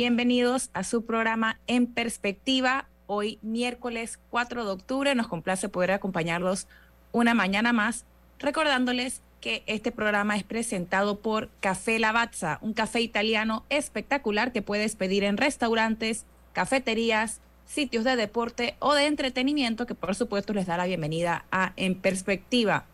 [0.00, 2.88] Bienvenidos a su programa En Perspectiva.
[3.06, 6.68] Hoy miércoles 4 de octubre nos complace poder acompañarlos
[7.12, 8.06] una mañana más,
[8.38, 14.96] recordándoles que este programa es presentado por Café Lavazza, un café italiano espectacular que puedes
[14.96, 20.78] pedir en restaurantes, cafeterías, sitios de deporte o de entretenimiento que por supuesto les da
[20.78, 22.86] la bienvenida a En Perspectiva.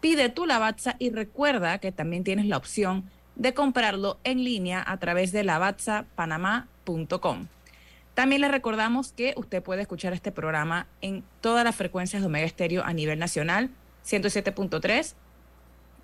[0.00, 4.98] Pide tu Lavazza y recuerda que también tienes la opción de comprarlo en línea a
[4.98, 7.46] través de lavazzapanamá.com.
[8.14, 12.46] También les recordamos que usted puede escuchar este programa en todas las frecuencias de Omega
[12.46, 13.70] Estéreo a nivel nacional,
[14.06, 15.14] 107.3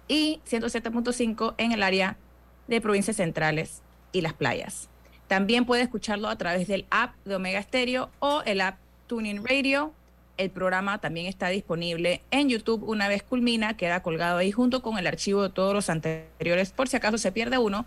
[0.08, 2.16] y 107.5 en el área
[2.66, 4.88] de provincias centrales y las playas.
[5.28, 9.92] También puede escucharlo a través del app de Omega Stereo o el app Tuning Radio.
[10.40, 14.96] El programa también está disponible en YouTube una vez culmina, queda colgado ahí junto con
[14.96, 17.84] el archivo de todos los anteriores por si acaso se pierde uno.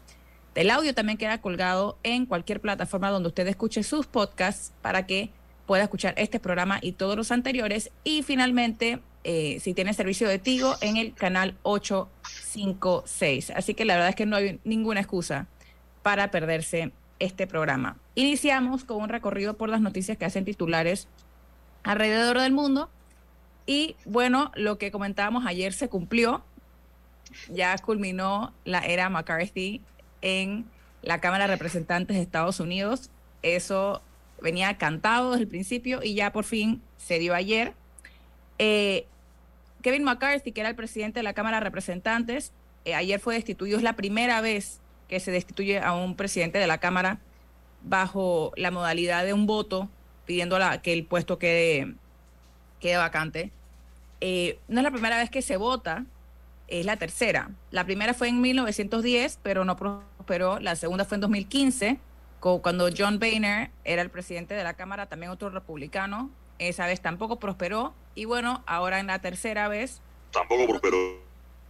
[0.53, 5.31] El audio también queda colgado en cualquier plataforma donde usted escuche sus podcasts para que
[5.65, 7.89] pueda escuchar este programa y todos los anteriores.
[8.03, 13.49] Y finalmente, eh, si tiene servicio de Tigo, en el canal 856.
[13.49, 15.47] Así que la verdad es que no hay ninguna excusa
[16.03, 17.97] para perderse este programa.
[18.13, 21.07] Iniciamos con un recorrido por las noticias que hacen titulares
[21.83, 22.89] alrededor del mundo.
[23.65, 26.43] Y bueno, lo que comentábamos ayer se cumplió.
[27.49, 29.81] Ya culminó la era McCarthy
[30.21, 30.65] en
[31.01, 33.09] la Cámara de Representantes de Estados Unidos.
[33.41, 34.01] Eso
[34.41, 37.73] venía cantado desde el principio y ya por fin se dio ayer.
[38.59, 39.07] Eh,
[39.81, 42.53] Kevin McCarthy, que era el presidente de la Cámara de Representantes,
[42.85, 43.77] eh, ayer fue destituido.
[43.77, 47.19] Es la primera vez que se destituye a un presidente de la Cámara
[47.81, 49.89] bajo la modalidad de un voto,
[50.25, 51.93] pidiendo la, que el puesto quede,
[52.79, 53.51] quede vacante.
[54.21, 56.05] Eh, no es la primera vez que se vota,
[56.67, 57.49] es la tercera.
[57.71, 60.59] La primera fue en 1910, pero no prosperó.
[60.59, 61.99] La segunda fue en 2015,
[62.39, 66.29] co- cuando John Boehner era el presidente de la Cámara, también otro republicano.
[66.59, 67.93] Esa vez tampoco prosperó.
[68.15, 70.01] Y bueno, ahora en la tercera vez,
[70.31, 70.97] Tampoco prosperó.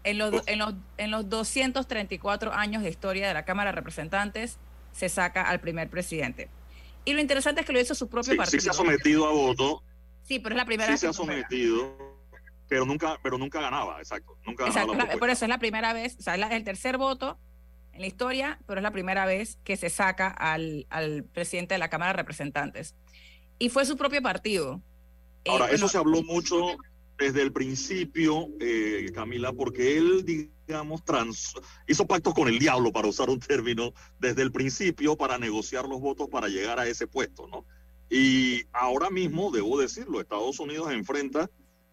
[0.03, 4.57] en los, en los, en los 234 años de historia de la Cámara de Representantes,
[4.91, 6.49] se saca al primer presidente.
[7.05, 8.59] Y lo interesante es que lo hizo su propio Sí, partido.
[8.59, 9.83] sí se ha sometido a voto,
[10.23, 11.97] Sí, pero es la primera sí vez se ha sometido,
[12.69, 14.37] pero nunca, pero nunca ganaba, exacto.
[14.45, 17.37] Nunca Exacto, la- por eso es la primera vez, o sea, es el tercer voto
[17.91, 21.79] en la historia, pero es la primera vez que se saca al, al presidente de
[21.79, 22.95] la Cámara de Representantes.
[23.59, 24.81] Y fue su propio partido.
[25.45, 26.55] Eh, Ahora, eso bueno, se habló mucho
[27.18, 31.53] desde el principio, eh, Camila, porque él, digamos, trans,
[31.88, 36.01] hizo pactos con el diablo, para usar un término, desde el principio para negociar los
[36.01, 37.66] votos para llegar a ese puesto, ¿no?
[38.09, 41.50] Y ahora mismo, debo decirlo, Estados Unidos enfrenta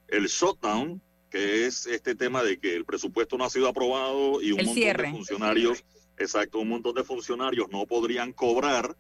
[0.09, 4.53] el shutdown, que es este tema de que el presupuesto no ha sido aprobado y
[4.53, 5.07] un El montón cierre.
[5.07, 5.85] de funcionarios,
[6.19, 8.97] exacto, un montón de funcionarios no podrían cobrar.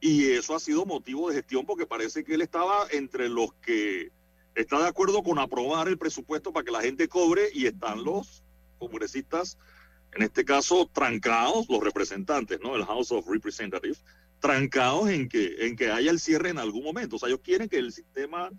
[0.00, 4.10] Y eso ha sido motivo de gestión porque parece que él estaba entre los que
[4.54, 8.42] está de acuerdo con aprobar el presupuesto para que la gente cobre y están los
[8.78, 9.58] congresistas,
[10.14, 12.76] en este caso, trancados, los representantes, ¿no?
[12.76, 14.04] El House of Representatives,
[14.40, 17.16] trancados en que, en que haya el cierre en algún momento.
[17.16, 18.50] O sea, ellos quieren que el sistema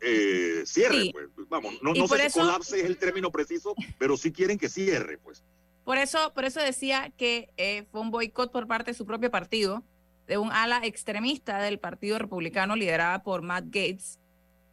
[0.00, 1.10] eh, cierre, Sí.
[1.12, 1.28] pues.
[1.48, 4.68] Vamos, no, no sé eso- si colapse es el término preciso, pero sí quieren que
[4.68, 5.42] cierre, pues.
[5.84, 9.30] Por eso, por eso decía que eh, fue un boicot por parte de su propio
[9.30, 9.82] partido,
[10.26, 14.18] de un ala extremista del Partido Republicano liderada por Matt Gates,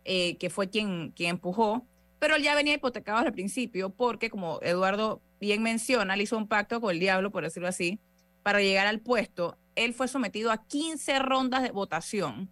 [0.05, 1.85] eh, que fue quien, quien empujó,
[2.19, 6.47] pero él ya venía hipotecado el principio porque, como Eduardo bien menciona, él hizo un
[6.47, 7.99] pacto con el diablo, por decirlo así,
[8.43, 12.49] para llegar al puesto él fue sometido a 15 rondas de votación.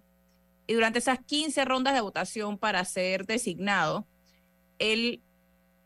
[0.68, 4.08] Y durante esas 15 rondas de votación para ser designado,
[4.78, 5.22] él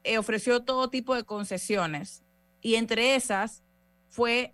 [0.04, 2.24] eh, ofreció todo tipo de concesiones.
[2.62, 3.64] Y entre esas
[4.10, 4.54] fue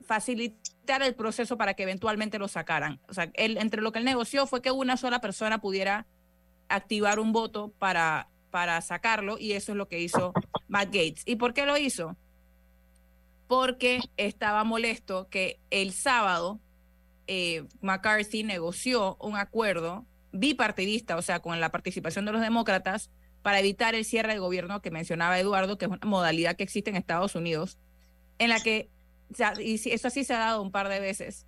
[0.00, 3.00] facilitar el proceso para que eventualmente lo sacaran.
[3.08, 6.06] O sea, él, entre lo que él negoció fue que una sola persona pudiera
[6.68, 10.32] activar un voto para, para sacarlo y eso es lo que hizo
[10.68, 11.22] Matt Gates.
[11.26, 12.16] ¿Y por qué lo hizo?
[13.46, 16.60] Porque estaba molesto que el sábado
[17.26, 23.10] eh, McCarthy negoció un acuerdo bipartidista, o sea, con la participación de los demócratas,
[23.42, 26.90] para evitar el cierre del gobierno que mencionaba Eduardo, que es una modalidad que existe
[26.90, 27.78] en Estados Unidos,
[28.38, 28.90] en la que,
[29.60, 31.46] y eso sí se ha dado un par de veces,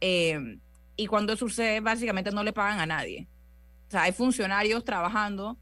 [0.00, 0.58] eh,
[0.96, 3.28] y cuando sucede, básicamente no le pagan a nadie.
[3.88, 5.58] O sea, hay funcionarios trabajando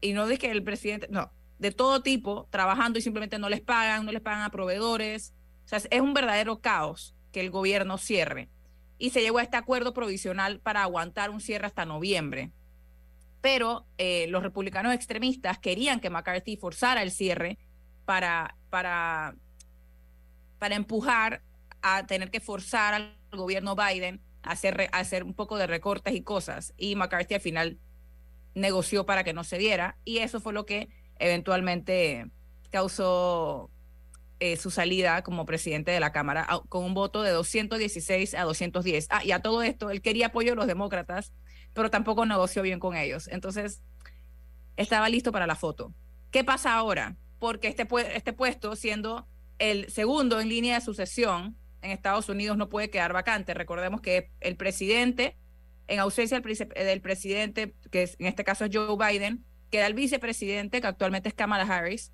[0.00, 3.62] y no de que el presidente, no, de todo tipo trabajando y simplemente no les
[3.62, 5.32] pagan, no les pagan a proveedores.
[5.64, 8.50] O sea, es un verdadero caos que el gobierno cierre.
[8.98, 12.50] Y se llegó a este acuerdo provisional para aguantar un cierre hasta noviembre.
[13.40, 17.58] Pero eh, los republicanos extremistas querían que McCarthy forzara el cierre
[18.04, 19.34] para, para,
[20.58, 21.42] para empujar
[21.80, 26.74] a tener que forzar al gobierno Biden hacer, hacer un poco de recortes y cosas.
[26.76, 27.78] Y McCarthy al final
[28.54, 29.96] negoció para que no se diera.
[30.04, 32.30] Y eso fue lo que eventualmente
[32.70, 33.70] causó
[34.40, 39.06] eh, su salida como presidente de la Cámara con un voto de 216 a 210.
[39.10, 41.32] Ah, y a todo esto, él quería apoyo de los demócratas,
[41.74, 43.28] pero tampoco negoció bien con ellos.
[43.28, 43.82] Entonces,
[44.76, 45.94] estaba listo para la foto.
[46.32, 47.16] ¿Qué pasa ahora?
[47.38, 49.28] Porque este, este puesto, siendo
[49.58, 53.54] el segundo en línea de sucesión, en Estados Unidos no puede quedar vacante.
[53.54, 55.36] Recordemos que el presidente,
[55.88, 60.86] en ausencia del, presidente, que en este caso es Joe Biden, queda el vicepresidente, que
[60.86, 62.12] actualmente es Kamala Harris.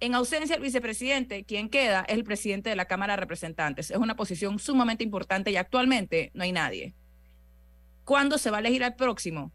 [0.00, 3.90] En ausencia del vicepresidente, quien queda es el presidente de la Cámara de Representantes.
[3.90, 6.94] Es una posición sumamente importante y actualmente no hay nadie.
[8.04, 9.52] ¿Cuándo se va a elegir al próximo?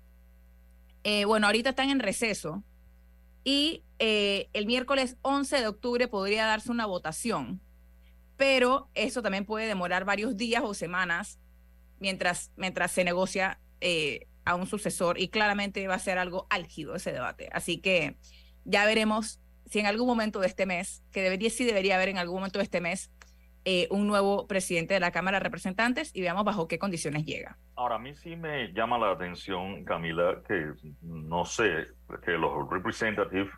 [1.04, 2.64] Eh, bueno, ahorita están en receso
[3.44, 7.62] y eh, el miércoles 11 de octubre podría darse una votación
[8.44, 11.40] pero eso también puede demorar varios días o semanas
[12.02, 16.94] mientras, mientras se negocia eh, a un sucesor y claramente va a ser algo álgido
[16.94, 17.48] ese debate.
[17.54, 18.18] Así que
[18.66, 22.18] ya veremos si en algún momento de este mes, que debería, sí debería haber en
[22.18, 23.14] algún momento de este mes,
[23.64, 27.58] eh, un nuevo presidente de la Cámara de Representantes y veamos bajo qué condiciones llega.
[27.78, 31.88] Ahora, a mí sí me llama la atención, Camila, que no sé,
[32.26, 33.54] que los representativos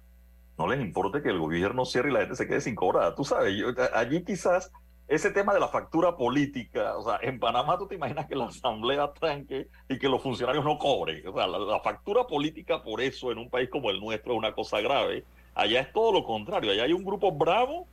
[0.57, 3.16] no les importe que el gobierno cierre y la gente se quede sin cobrar.
[3.16, 3.54] Tú sabes,
[3.94, 4.72] allí quizás
[5.07, 8.46] ese tema de la factura política, o sea, en Panamá tú te imaginas que la
[8.46, 11.28] asamblea tranque y que los funcionarios no cobren.
[11.28, 14.54] O sea, la, factura política por eso en un país como el nuestro es una
[14.54, 15.24] cosa grave.
[15.54, 17.88] Allá es todo lo contrario, allá hay un grupo bravo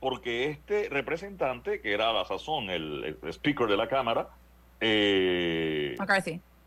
[0.00, 4.28] porque este representante, que era a la sazón el, speaker de la Cámara,
[4.80, 5.96] eh,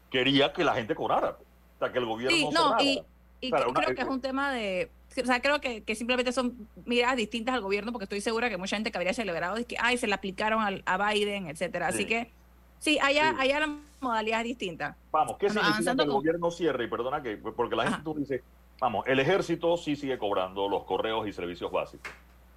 [0.10, 1.38] quería que la gente cobrara.
[1.76, 3.04] O sea, que el gobierno sí, no, y,
[3.50, 7.56] creo que es un tema de o sea, creo que, que, simplemente son miradas distintas
[7.56, 10.08] al gobierno, porque estoy segura que mucha gente que habría celebrado es que, ay, se
[10.08, 11.88] le aplicaron al, a Biden, etcétera.
[11.88, 12.32] Así que,
[12.80, 14.96] sí, allá, allá la modalidad es distinta.
[15.12, 16.86] Vamos, ¿qué significa que el gobierno cierre?
[16.86, 18.44] Y perdona que, porque la gente tú dice,
[18.80, 22.12] vamos, el ejército sí sigue cobrando los correos y servicios básicos.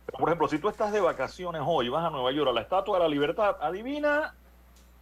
[0.06, 2.60] Pero, por ejemplo, si tú estás de vacaciones hoy, vas a Nueva York a la
[2.60, 4.34] Estatua de la Libertad, adivina,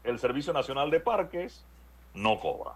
[0.05, 1.67] el Servicio Nacional de Parques
[2.15, 2.73] no cobra.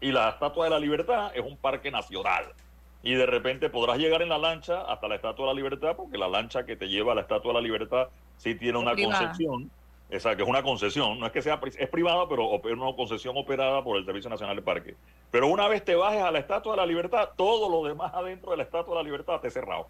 [0.00, 2.54] Y la Estatua de la Libertad es un parque nacional
[3.02, 6.18] y de repente podrás llegar en la lancha hasta la Estatua de la Libertad, porque
[6.18, 9.70] la lancha que te lleva a la Estatua de la Libertad sí tiene una concesión,
[10.10, 13.36] esa que es una concesión, no es que sea es privada, pero es una concesión
[13.36, 14.96] operada por el Servicio Nacional de Parque.
[15.30, 18.50] Pero una vez te bajes a la Estatua de la Libertad, todo lo demás adentro
[18.50, 19.88] de la Estatua de la Libertad te cerrado.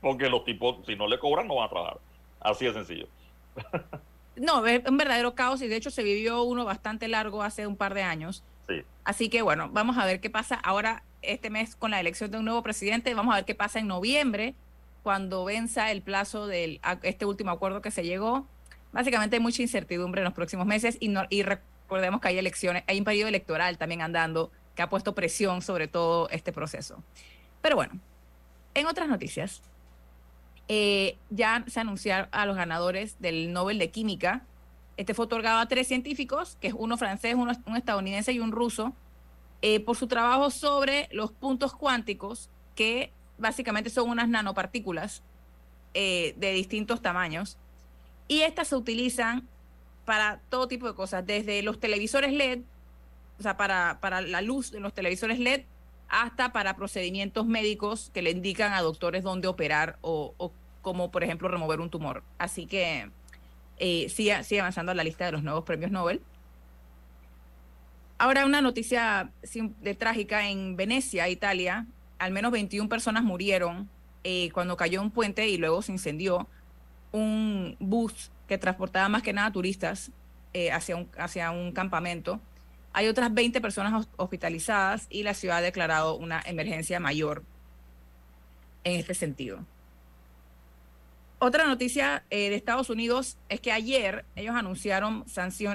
[0.00, 1.98] Porque los tipos, si no le cobran, no van a trabajar.
[2.40, 3.08] Así de sencillo.
[4.36, 7.76] No, es un verdadero caos y de hecho se vivió uno bastante largo hace un
[7.76, 8.42] par de años.
[8.68, 8.82] Sí.
[9.04, 10.56] Así que bueno, vamos a ver qué pasa.
[10.56, 13.12] Ahora este mes con la elección de un nuevo presidente.
[13.14, 14.54] Vamos a ver qué pasa en noviembre,
[15.04, 18.48] cuando venza el plazo de este último acuerdo que se llegó.
[18.90, 23.04] Básicamente hay mucha incertidumbre en los próximos meses y, recordemos que hay elecciones, hay un
[23.04, 27.02] periodo electoral también andando que ha puesto presión sobre todo este proceso.
[27.60, 28.00] Pero bueno,
[28.72, 29.62] en otras noticias,
[30.68, 34.46] eh, ya se anunciaron a los ganadores del Nobel de Química.
[34.96, 38.52] Este fue otorgado a tres científicos, que es uno francés, uno, un estadounidense y un
[38.52, 38.94] ruso,
[39.66, 45.22] eh, por su trabajo sobre los puntos cuánticos, que básicamente son unas nanopartículas
[45.94, 47.56] eh, de distintos tamaños.
[48.28, 49.48] Y estas se utilizan
[50.04, 52.60] para todo tipo de cosas, desde los televisores LED,
[53.38, 55.62] o sea, para, para la luz de los televisores LED,
[56.10, 60.52] hasta para procedimientos médicos que le indican a doctores dónde operar o, o
[60.82, 62.22] como, por ejemplo, remover un tumor.
[62.36, 63.10] Así que
[63.78, 66.20] eh, sigue, sigue avanzando a la lista de los nuevos premios Nobel.
[68.24, 69.30] Ahora una noticia
[69.82, 71.86] de trágica en Venecia, Italia.
[72.18, 73.90] Al menos 21 personas murieron
[74.22, 76.48] eh, cuando cayó un puente y luego se incendió
[77.12, 80.10] un bus que transportaba más que nada turistas
[80.54, 82.40] eh, hacia, un, campamento.
[82.94, 87.44] Hay otras 20 personas hos- hospitalizadas y la ciudad ha declarado una emergencia mayor
[88.84, 89.66] en este sentido.
[91.40, 95.26] Otra noticia eh, de Estados Unidos es que ayer ellos anunciaron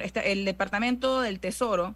[0.02, 1.94] este- el Departamento del Tesoro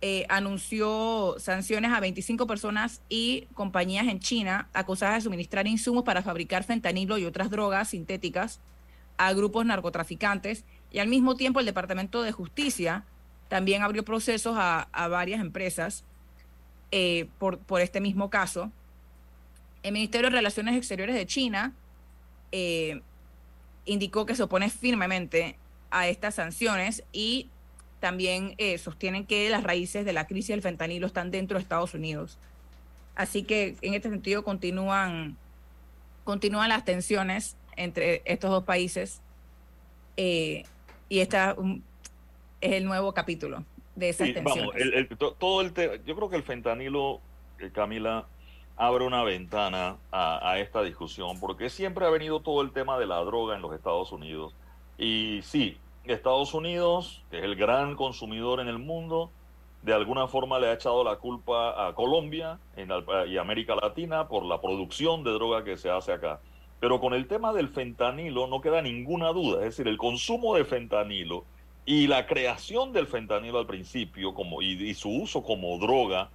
[0.00, 6.22] eh, anunció sanciones a 25 personas y compañías en China acusadas de suministrar insumos para
[6.22, 8.60] fabricar fentanilo y otras drogas sintéticas
[9.16, 10.64] a grupos narcotraficantes.
[10.92, 13.04] Y al mismo tiempo el Departamento de Justicia
[13.48, 16.04] también abrió procesos a, varias empresas
[16.92, 18.70] eh, por, por este mismo caso.
[19.82, 21.72] El Ministerio de Relaciones Exteriores de China
[22.52, 23.00] eh,
[23.84, 25.56] indicó que se opone firmemente
[25.90, 27.48] a estas sanciones y
[28.00, 31.94] también eh, sostienen que las raíces de la crisis del fentanilo están dentro de Estados
[31.94, 32.38] Unidos.
[33.16, 35.36] Así que en este sentido continúan,
[36.24, 39.20] continúan las tensiones entre estos dos países
[40.16, 40.64] eh,
[41.08, 41.80] y esta um,
[42.60, 43.64] es el nuevo capítulo
[43.96, 44.66] de esas Sí, tensiones.
[44.66, 45.72] vamos, el- el- to- todo el
[46.04, 47.20] yo creo que el fentanilo,
[47.58, 48.26] eh, Camila,
[48.76, 53.06] abre una ventana a, a esta discusión, porque siempre ha venido todo el tema de
[53.06, 54.54] la droga en los Estados Unidos.
[54.96, 55.76] Y sí,
[56.14, 59.30] Estados Unidos, que es el gran consumidor en el mundo,
[59.82, 64.60] de alguna forma le ha echado la culpa a Colombia y América Latina por la
[64.60, 66.40] producción de droga que se hace acá.
[66.80, 70.64] Pero con el tema del fentanilo no queda ninguna duda, es decir, el consumo de
[70.64, 71.44] fentanilo
[71.84, 76.30] y la creación del fentanilo al principio como, y, y su uso como droga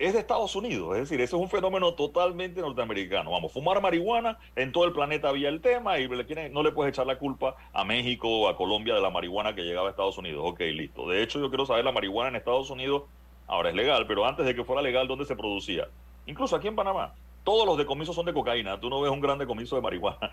[0.00, 0.94] es de Estados Unidos.
[0.94, 3.30] Es decir, ese es un fenómeno totalmente norteamericano.
[3.32, 6.08] Vamos, fumar marihuana, en todo el planeta había el tema y
[6.50, 9.60] no le puedes echar la culpa a México o a Colombia de la marihuana que
[9.60, 10.42] llegaba a Estados Unidos.
[10.44, 11.06] Ok, listo.
[11.06, 13.02] De hecho, yo quiero saber la marihuana en Estados Unidos,
[13.46, 15.86] ahora es legal, pero antes de que fuera legal, ¿dónde se producía?
[16.24, 17.12] Incluso aquí en Panamá.
[17.44, 18.80] Todos los decomisos son de cocaína.
[18.80, 20.30] Tú no ves un gran decomiso de marihuana.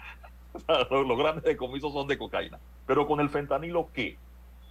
[0.89, 2.59] Los grandes decomisos son de cocaína.
[2.85, 4.17] Pero con el fentanilo, ¿qué?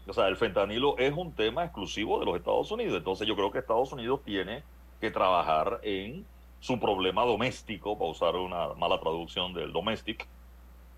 [0.07, 2.97] O sea, el fentanilo es un tema exclusivo de los Estados Unidos.
[2.97, 4.63] Entonces yo creo que Estados Unidos tiene
[5.01, 6.25] que trabajar en
[6.61, 10.27] su problema doméstico, para usar una mala traducción del domestic,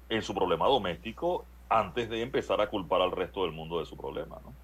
[0.09, 3.97] en su problema doméstico antes de empezar a culpar al resto del mundo de su
[3.97, 4.55] problema, ¿no?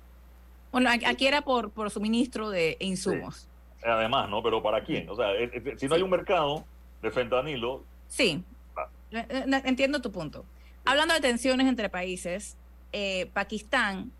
[0.72, 3.48] Bueno, aquí era por, por suministro de insumos.
[3.84, 4.42] Además, ¿no?
[4.42, 5.08] Pero ¿para quién?
[5.10, 6.64] O sea, eh, eh, si no hay un mercado
[7.02, 8.42] de fentanilo, Sí,
[8.76, 8.88] Ah.
[9.12, 10.44] Eh, entiendo tu punto.
[10.84, 12.56] Hablando de tensiones entre países,
[12.92, 14.12] eh, Pakistán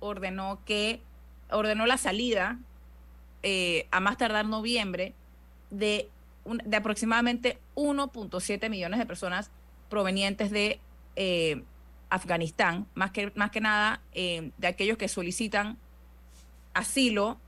[0.00, 1.00] ordenó que
[1.50, 2.58] ordenó la salida
[3.42, 5.14] eh, a más tardar noviembre
[5.70, 6.08] de,
[6.44, 9.50] un- de aproximadamente 1.7 millones de personas
[9.88, 10.80] provenientes de
[11.16, 11.62] eh,
[12.10, 15.78] Afganistán, más que, más que nada eh, de aquellos que solicitan
[16.74, 17.38] asilo,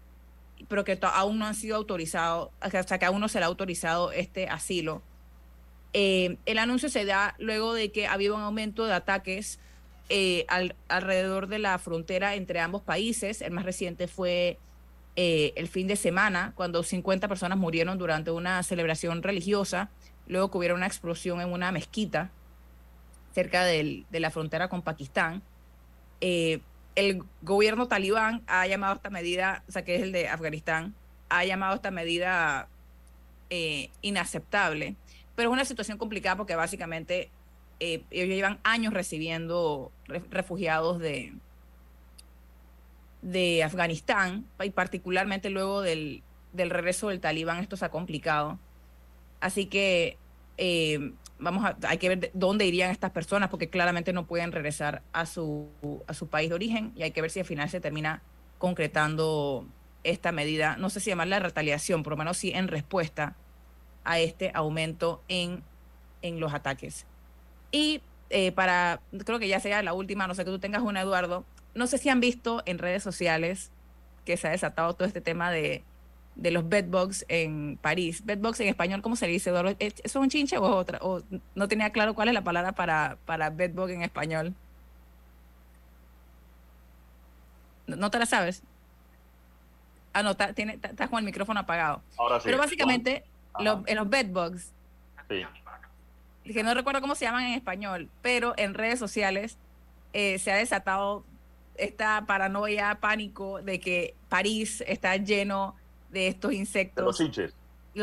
[0.69, 4.13] pero que aún no han sido autorizados, sea, que aún no se le ha autorizado
[4.13, 5.03] este asilo.
[5.93, 9.59] El anuncio se da luego de que ha habido un aumento de ataques
[10.49, 13.41] al- alrededor de la frontera entre ambos países.
[13.43, 14.59] El más reciente fue
[15.17, 19.91] eh, el fin de semana, cuando 50 personas murieron durante una celebración religiosa,
[20.27, 22.31] luego que hubiera una explosión en una mezquita
[23.35, 25.43] cerca del- de la frontera con Pakistán.
[26.21, 26.61] Eh,
[26.97, 30.95] el gobierno talibán ha llamado esta medida, o sea, que es el de Afganistán,
[31.29, 32.69] ha llamado esta medida
[33.51, 34.95] eh, inaceptable,
[35.35, 37.31] pero es una situación complicada porque básicamente
[37.81, 41.33] ellos llevan años recibiendo re- refugiados de,
[43.23, 46.23] de Afganistán y particularmente luego del,
[46.53, 48.59] del regreso del talibán esto se ha complicado.
[49.41, 50.17] Así que
[50.59, 54.53] eh, vamos a, hay que ver de dónde irían estas personas porque claramente no pueden
[54.53, 55.69] regresar a su,
[56.07, 58.23] a su país de origen y hay que ver si al final se termina
[58.59, 59.67] concretando
[60.05, 63.37] esta medida, no sé si llamarla retaliación, por lo menos sí en respuesta
[64.05, 65.63] a este aumento en,
[66.23, 67.07] en los ataques.
[67.71, 71.03] Y eh, para, creo que ya sea la última, no sé que tú tengas una,
[71.03, 73.71] Eduardo, no sé si han visto en redes sociales
[74.25, 75.83] que se ha desatado todo este tema de,
[76.37, 78.25] de los bedbugs en París.
[78.25, 79.53] Bedbugs en español, ¿cómo se le dice?
[79.79, 80.99] ¿Es un chinche o es otra?
[81.03, 81.23] O
[81.55, 84.55] no tenía claro cuál es la palabra para, para bedbug en español.
[87.87, 88.63] ¿No, te la sabes?
[90.13, 92.03] Ah, no, está- estás con el micrófono apagado.
[92.19, 92.45] ahora sí.
[92.45, 93.25] Pero básicamente,
[93.59, 94.73] los, en los bedbugs,
[95.29, 95.45] Sí.
[96.53, 99.57] que no recuerdo cómo se llaman en español, pero en redes sociales
[100.13, 101.25] eh, se ha desatado
[101.81, 105.77] esta paranoia, pánico de que París está lleno
[106.11, 107.19] de estos De los insectos.
[107.19, 107.55] chinches.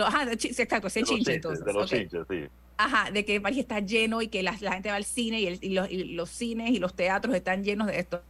[0.03, 1.65] Ajá, de sí, exacto, sí, De chinches, entonces.
[1.65, 2.46] de los chinches, sí.
[2.77, 5.48] Ajá, de que París está lleno y que la, la gente va al cine y,
[5.48, 8.24] el- y los, y los cines y los teatros están llenos de esto.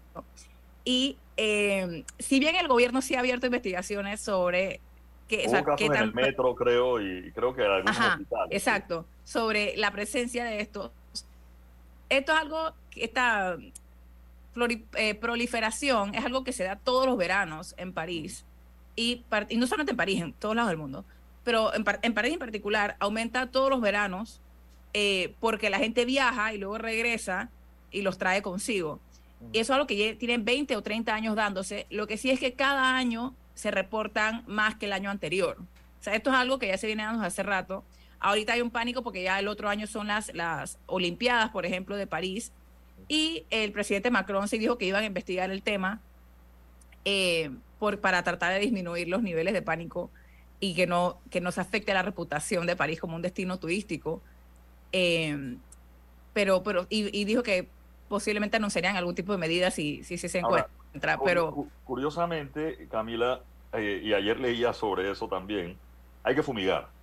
[0.86, 4.80] Y eh, si bien el gobierno sí ha abierto investigaciones sobre
[5.27, 8.48] que, o sea, casos en el metro, creo, y creo que en algunos Ajá, hospitales.
[8.51, 10.94] exacto, sobre la presencia de esto.
[12.10, 13.58] Esto es algo, que flori-
[14.96, 18.46] eh, proliferación es algo que se da todos los veranos en París,
[18.96, 21.06] y, par- y no solamente en París, en todos lados del mundo,
[21.44, 24.42] pero en, par- en París en particular aumenta todos los veranos
[24.94, 27.50] eh, porque la gente viaja y luego regresa
[27.92, 29.00] y los trae consigo.
[29.54, 31.86] Y eso es algo que tienen 20 o 30 años dándose.
[31.92, 35.58] Lo que sí es que cada año se reportan más que el año anterior.
[35.60, 37.84] O sea, esto es algo que ya se viene dando hace rato.
[38.20, 41.96] Ahorita hay un pánico porque ya el otro año son las, las Olimpiadas, por ejemplo,
[41.96, 42.52] de París.
[43.08, 46.06] Y el presidente Macron sí dijo que iban a investigar el tema
[47.06, 50.14] eh, por, para tratar de disminuir los niveles de pánico
[50.60, 54.24] y que no, que no se afecte la reputación de París como un destino turístico.
[54.92, 55.38] Eh,
[56.34, 57.76] pero, pero, y, y dijo que
[58.08, 61.18] posiblemente anunciarían algún tipo de medidas si, si, si se Ahora, encuentra.
[61.18, 65.84] Cu- Pero cu- Curiosamente, Camila, eh, y ayer leía sobre eso también,
[66.24, 66.96] hay que fumigar.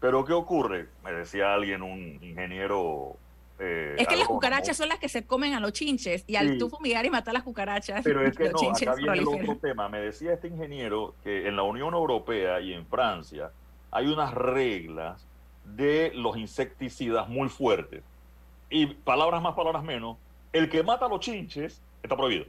[0.00, 0.94] Pero ¿qué ocurre?
[1.00, 3.22] Me decía alguien, un ingeniero...
[3.58, 6.52] eh, es que las cucarachas son las que se comen a los chinches y al
[6.52, 6.58] Sí.
[6.58, 9.56] tú fumigar y matar las cucarachas, Pero es que los no, acá viene el otro
[9.56, 9.88] tema.
[9.88, 13.50] Me decía este ingeniero que en la Unión Europea y en Francia
[13.90, 15.26] hay unas reglas
[15.64, 18.02] de los insecticidas muy fuertes.
[18.70, 20.16] Y palabras más, palabras menos,
[20.52, 22.46] el que mata a los chinches está prohibido.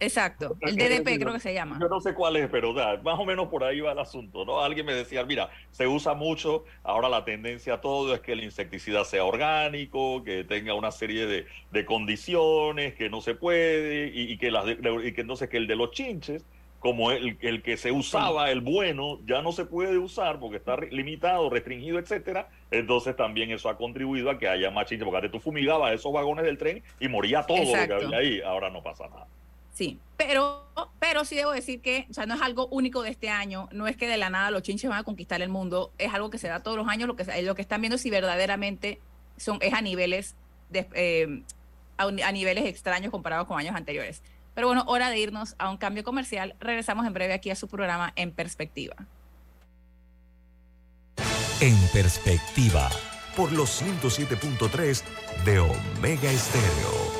[0.00, 1.78] Exacto, el DDP decir, creo que se llama.
[1.80, 4.60] Yo no sé cuál es, pero más o menos por ahí va el asunto, ¿no?
[4.60, 8.42] Alguien me decía, mira, se usa mucho, ahora la tendencia a todo es que el
[8.42, 14.32] insecticida sea orgánico, que tenga una serie de, de condiciones, que no se puede, y,
[14.32, 16.46] y que las de- y que entonces que el de los chinches,
[16.78, 20.76] como el, el que se usaba, el bueno, ya no se puede usar porque está
[20.78, 22.48] limitado, restringido, etcétera.
[22.70, 26.12] Entonces también eso ha contribuido a que haya más chinches, porque antes tú fumigabas esos
[26.12, 29.28] vagones del tren y moría todo lo que había ahí, ahora no pasa nada.
[29.80, 30.68] Sí, pero,
[30.98, 33.86] pero sí debo decir que, o sea, no es algo único de este año, no
[33.86, 36.36] es que de la nada los chinches van a conquistar el mundo, es algo que
[36.36, 39.00] se da todos los años, lo que, lo que están viendo si verdaderamente
[39.38, 40.36] son, es a niveles,
[40.74, 41.44] eh,
[41.96, 44.22] a niveles extraños comparados con años anteriores.
[44.54, 46.54] Pero bueno, hora de irnos a un cambio comercial.
[46.60, 48.96] Regresamos en breve aquí a su programa En Perspectiva.
[51.62, 52.90] En perspectiva,
[53.34, 55.02] por los 107.3
[55.46, 57.19] de Omega Estéreo.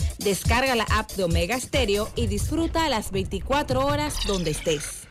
[0.23, 5.10] Descarga la app de Omega Stereo y disfruta las 24 horas donde estés.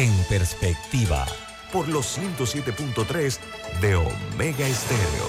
[0.00, 1.26] En perspectiva,
[1.74, 3.38] por los 107.3
[3.82, 5.28] de Omega Estéreo.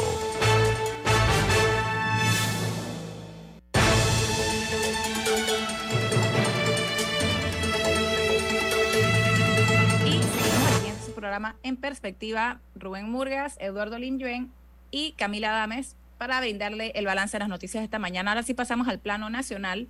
[10.06, 14.54] Y seguimos aquí en su programa En Perspectiva, Rubén Murgas, Eduardo Linyuen
[14.90, 18.32] y Camila Dames para brindarle el balance de las noticias de esta mañana.
[18.32, 19.90] Ahora sí pasamos al plano nacional.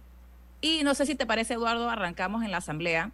[0.60, 3.12] Y no sé si te parece, Eduardo, arrancamos en la asamblea,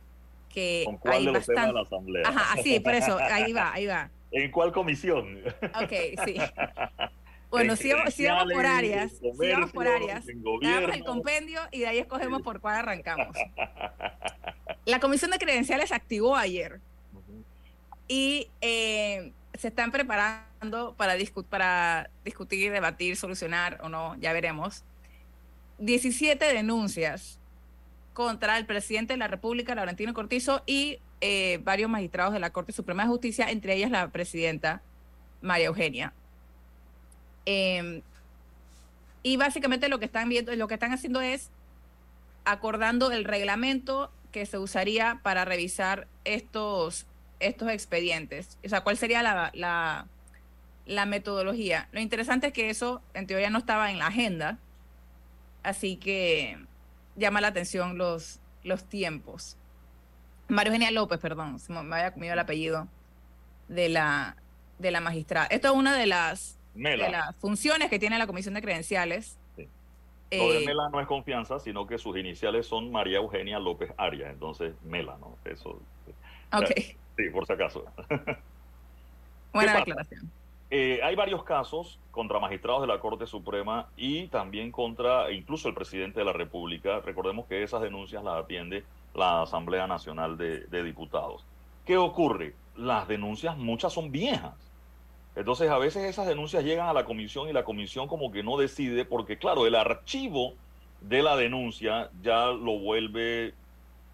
[0.54, 1.74] que ¿Con cuál hay de los temas de bastante...
[1.74, 2.30] la asamblea?
[2.30, 4.10] Ajá, así, por eso, ahí va, ahí va.
[4.32, 5.40] ¿En cuál comisión?
[5.82, 5.94] Ok,
[6.26, 6.36] sí.
[7.50, 10.26] Bueno, sí, vamos- sí vamos por áreas, sí vamos por comercio, áreas.
[10.82, 13.38] Damos el compendio y de ahí escogemos por cuál arrancamos.
[14.86, 16.82] La comisión de credenciales se activó ayer
[18.10, 24.84] y eh, se están preparando para, discu- para discutir, debatir, solucionar o no, ya veremos.
[25.80, 27.40] 17 denuncias
[28.18, 32.72] contra el presidente de la República, Laurentino Cortizo, y eh, varios magistrados de la Corte
[32.72, 34.82] Suprema de Justicia, entre ellas la presidenta
[35.44, 36.14] María Eugenia.
[37.46, 38.02] Eh,
[39.22, 41.52] y básicamente lo que están viendo, lo que están haciendo es
[42.44, 47.06] acordando el reglamento que se usaría para revisar estos,
[47.40, 48.58] estos expedientes.
[48.66, 50.08] O sea, ¿cuál sería la, la,
[50.88, 51.88] la metodología?
[51.92, 54.58] Lo interesante es que eso en teoría no estaba en la agenda,
[55.62, 56.66] así que
[57.18, 59.58] llama la atención los, los tiempos.
[60.48, 62.88] María Eugenia López, perdón, se me había comido el apellido
[63.68, 64.38] de la,
[64.80, 65.48] de la magistrada.
[65.48, 67.06] Esto es una de las, Mela.
[67.06, 69.38] de las funciones que tiene la Comisión de Credenciales.
[69.58, 69.68] Sí.
[70.32, 73.92] Lo de Eh, Mela no es confianza, sino que sus iniciales son María Eugenia López
[73.98, 75.36] Arias, entonces Mela, ¿no?
[75.44, 75.82] Eso.
[76.54, 76.72] ok,
[77.18, 77.84] Sí, por si acaso.
[79.52, 80.32] buena declaración.
[80.70, 85.74] Eh, hay varios casos contra magistrados de la Corte Suprema y también contra incluso el
[85.74, 87.00] presidente de la República.
[87.00, 91.46] Recordemos que esas denuncias las atiende la Asamblea Nacional de, de Diputados.
[91.86, 92.54] ¿Qué ocurre?
[92.76, 94.56] Las denuncias, muchas son viejas.
[95.38, 98.58] Entonces, a veces esas denuncias llegan a la comisión y la comisión como que no
[98.58, 100.54] decide, porque claro, el archivo
[101.02, 103.54] de la denuncia ya lo vuelve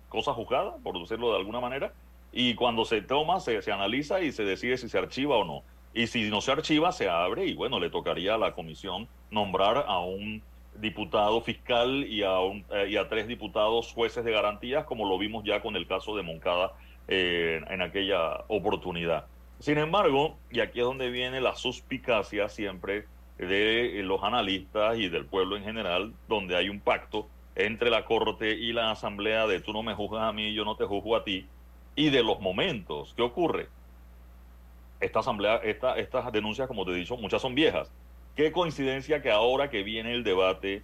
[0.10, 1.94] cosa juzgada, por decirlo de alguna manera,
[2.32, 5.63] y cuando se toma, se, se analiza y se decide si se archiva o no.
[5.94, 9.86] Y si no se archiva, se abre y bueno, le tocaría a la comisión nombrar
[9.88, 14.86] a un diputado fiscal y a, un- eh, y a tres diputados jueces de garantías,
[14.86, 16.74] como lo vimos ya con el caso de Moncada
[17.08, 19.30] eh, en aquella oportunidad.
[19.60, 25.10] Sin embargo, y aquí es donde viene la suspicacia siempre de eh, los analistas y
[25.10, 29.62] del pueblo en general, donde hay un pacto entre la Corte y la Asamblea de
[29.62, 31.54] tú no me juzgas a mí, yo no te juzgo a ti,
[31.96, 33.14] y de los momentos.
[33.16, 33.74] ¿Qué ocurre?
[35.04, 37.92] Esta asamblea, esta, estas denuncias, como te he dicho, muchas son viejas.
[38.36, 40.82] Qué coincidencia que ahora que viene el debate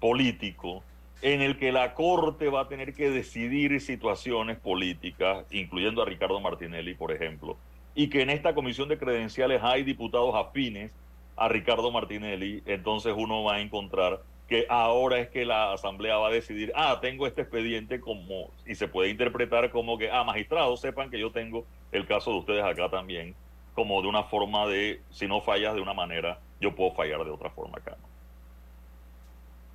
[0.00, 0.82] político,
[1.22, 6.40] en el que la Corte va a tener que decidir situaciones políticas, incluyendo a Ricardo
[6.40, 7.56] Martinelli, por ejemplo,
[7.94, 10.90] y que en esta comisión de credenciales hay diputados afines
[11.36, 16.28] a Ricardo Martinelli, entonces uno va a encontrar que ahora es que la asamblea va
[16.28, 20.80] a decidir, ah, tengo este expediente como, y se puede interpretar como que, ah, magistrados,
[20.80, 23.34] sepan que yo tengo el caso de ustedes acá también,
[23.74, 27.30] como de una forma de, si no fallas de una manera, yo puedo fallar de
[27.30, 27.96] otra forma acá.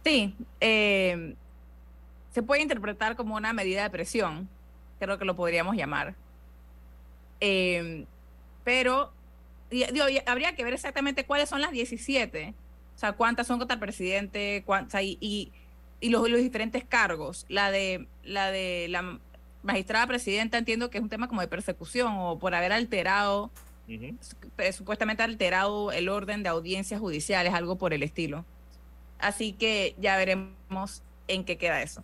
[0.04, 1.36] Sí, eh,
[2.32, 4.48] se puede interpretar como una medida de presión,
[5.00, 6.16] creo que lo podríamos llamar.
[7.40, 8.06] Eh,
[8.64, 9.12] pero
[9.70, 12.54] digo, habría que ver exactamente cuáles son las 17,
[12.96, 15.52] o sea, cuántas son contra el presidente, cuántas, y, y,
[16.00, 17.46] y los, los diferentes cargos.
[17.50, 19.20] La de la de la
[19.64, 23.52] magistrada presidenta entiendo que es un tema como de persecución o por haber alterado,
[23.88, 24.18] Ujú.
[24.58, 28.44] eh, supuestamente alterado el orden de audiencias judiciales, algo por el estilo.
[29.20, 32.04] Así que ya veremos en qué queda eso.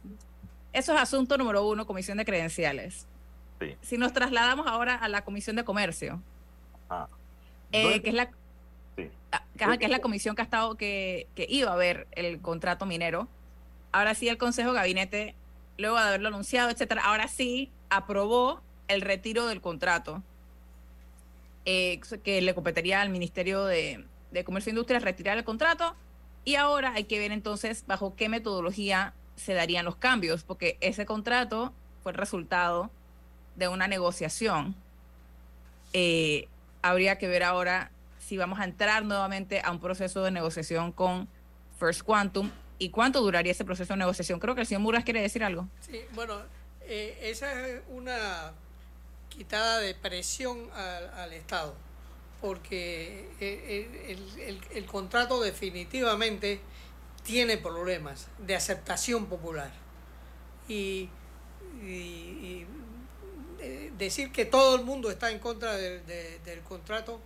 [0.72, 3.06] Eso es asunto número uno, comisión de credenciales.
[3.60, 3.76] Sí.
[3.82, 6.22] Si nos trasladamos ahora a la comisión de comercio,
[6.90, 7.08] Ah.
[7.72, 8.32] eh, que es la
[8.96, 9.10] Sí.
[9.32, 12.08] ah, que, ajá, que es la comisión que ha estado que, que iba a ver
[12.12, 13.28] el contrato minero.
[13.92, 15.36] Ahora sí el Consejo Gabinete,
[15.78, 20.24] luego de haberlo anunciado, etcétera, ahora sí aprobó el retiro del contrato
[21.66, 25.96] eh, que le competiría al Ministerio de, de Comercio e Industria retirar el contrato
[26.46, 31.06] y ahora hay que ver entonces bajo qué metodología se darían los cambios, porque ese
[31.06, 32.92] contrato fue el resultado
[33.56, 34.76] de una negociación.
[35.94, 36.48] Eh,
[36.82, 41.28] habría que ver ahora si vamos a entrar nuevamente a un proceso de negociación con
[41.80, 44.40] First Quantum y cuánto duraría ese proceso de negociación.
[44.40, 45.68] Creo que el señor Muras quiere decir algo.
[45.82, 46.42] Sí, bueno,
[46.82, 48.54] eh, esa es una
[49.34, 51.74] quitada de presión al, al Estado,
[52.42, 56.60] porque eh, el, el- el- contrato definitivamente
[57.24, 59.72] tiene problemas de aceptación popular.
[60.68, 61.10] Y,
[63.60, 67.20] eh, decir que todo el mundo está en contra de- del contrato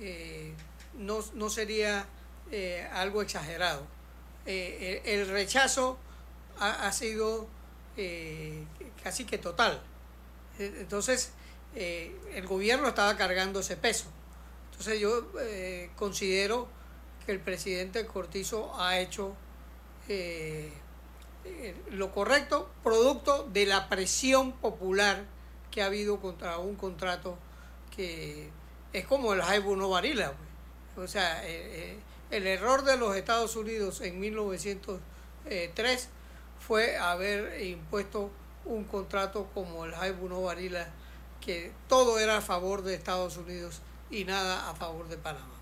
[0.00, 0.52] eh,
[0.94, 2.06] no, no sería
[2.50, 3.86] eh, algo exagerado.
[4.46, 5.98] Eh, el, el rechazo
[6.58, 7.46] ha, ha sido
[7.96, 8.64] eh,
[9.02, 9.80] casi que total.
[10.58, 11.30] Entonces,
[11.74, 14.06] eh, el gobierno estaba cargando ese peso.
[14.70, 16.68] Entonces, yo eh, considero
[17.24, 19.34] que el presidente Cortizo ha hecho
[20.08, 20.72] eh,
[21.90, 25.24] lo correcto, producto de la presión popular
[25.70, 27.38] que ha habido contra un contrato
[27.94, 28.50] que
[28.92, 30.32] es como el Jaibu no varila.
[30.96, 36.08] O sea, el error de los Estados Unidos en 1903
[36.58, 38.30] fue haber impuesto
[38.68, 40.84] un contrato como el Jaibu no varila,
[41.40, 45.54] que todo era a favor de Estados Unidos y nada a favor de Panamá.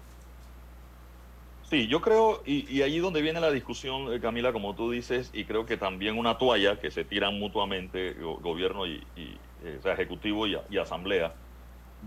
[1.61, 5.31] Sí, yo creo, y, y allí donde viene la discusión, eh, Camila, como tú dices,
[5.35, 9.81] y creo que también una toalla que se tiran mutuamente go- gobierno y, y, eh,
[9.85, 11.37] ejecutivo y asamblea.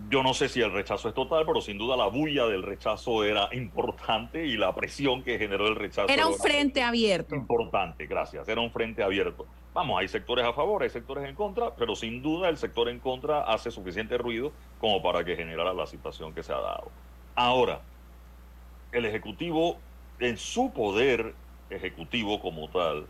[0.10, 3.24] Yo no sé si el rechazo es total, pero sin duda la bulla del rechazo
[3.24, 7.36] era importante y la presión que generó el rechazo Era un frente abierto.
[7.36, 8.48] importante, gracias.
[8.48, 9.46] Era un frente abierto.
[9.74, 13.00] Vamos, hay sectores a favor, hay sectores en contra, pero sin duda el sector en
[13.00, 16.90] contra hace suficiente ruido como para que generara la situación que se ha dado.
[17.36, 17.82] Ahora,
[18.92, 19.78] el Ejecutivo,
[20.20, 21.36] en su poder
[21.70, 23.06] ejecutivo como tal,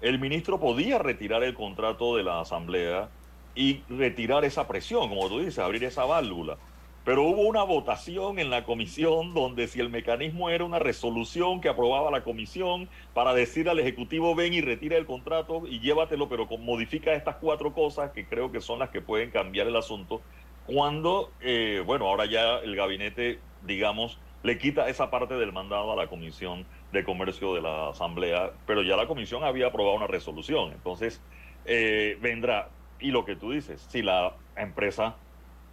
[0.00, 3.08] el ministro podía retirar el contrato de la Asamblea
[3.54, 6.58] y retirar esa presión, como tú dices, abrir esa válvula.
[7.04, 11.68] Pero hubo una votación en la comisión donde si el mecanismo era una resolución que
[11.68, 16.46] aprobaba la comisión para decir al Ejecutivo ven y retira el contrato y llévatelo, pero
[16.58, 20.22] modifica estas cuatro cosas que creo que son las que pueden cambiar el asunto,
[20.66, 25.96] cuando, eh, bueno, ahora ya el gabinete, digamos, le quita esa parte del mandado a
[25.96, 30.72] la Comisión de Comercio de la Asamblea, pero ya la Comisión había aprobado una resolución.
[30.72, 31.22] Entonces,
[31.66, 35.16] eh, vendrá, y lo que tú dices, si la empresa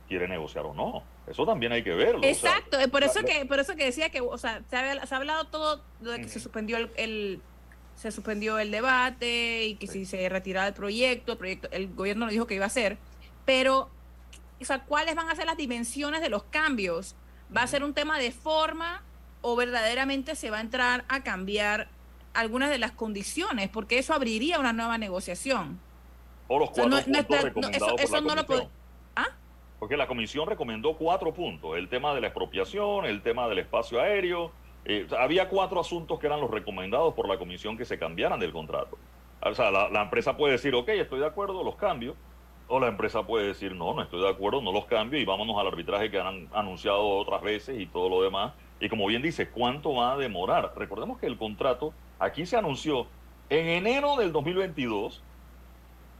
[0.08, 2.20] quiere negociar o no, eso también hay que verlo.
[2.20, 4.62] o sea, Exacto, eh, por eso la- que por eso que decía que, o sea,
[4.70, 7.42] se, ha hablado todo de que se suspendió el, el-
[7.96, 12.26] se suspendió el debate y que si se retiraba el proyecto, el proyecto, el gobierno
[12.26, 12.98] lo dijo que iba a hacer,
[13.46, 13.90] pero
[14.60, 17.16] o sea, ¿cuáles van a ser las dimensiones de los cambios?
[17.56, 19.04] ¿Va a ser un tema de forma
[19.42, 21.88] o verdaderamente se va a entrar a cambiar
[22.34, 23.70] algunas de las condiciones?
[23.70, 25.80] Porque eso abriría una nueva negociación.
[26.54, 28.70] O los cuatro no- no puntos no, recomendados eso- por eso la no lo comisión.
[28.70, 28.70] puede-
[29.16, 29.30] ¿Ah?
[29.80, 31.78] Porque la comisión recomendó cuatro puntos.
[31.78, 34.52] El tema de la expropiación, el tema del espacio aéreo.
[34.84, 38.52] eh, había cuatro asuntos que eran los recomendados por la comisión que se cambiaran del
[38.52, 38.98] contrato.
[39.44, 42.16] O sea, la, la empresa puede decir, ok, estoy de acuerdo, los cambio.
[42.68, 45.56] O la empresa puede decir, no, no estoy de acuerdo, no los cambio y vámonos
[45.60, 48.54] al arbitraje que han anunciado otras veces y todo lo demás.
[48.80, 50.74] Y como bien dice, ¿cuánto va a demorar?
[50.76, 53.06] Recordemos que el contrato aquí se anunció
[53.52, 55.22] en enero del 2022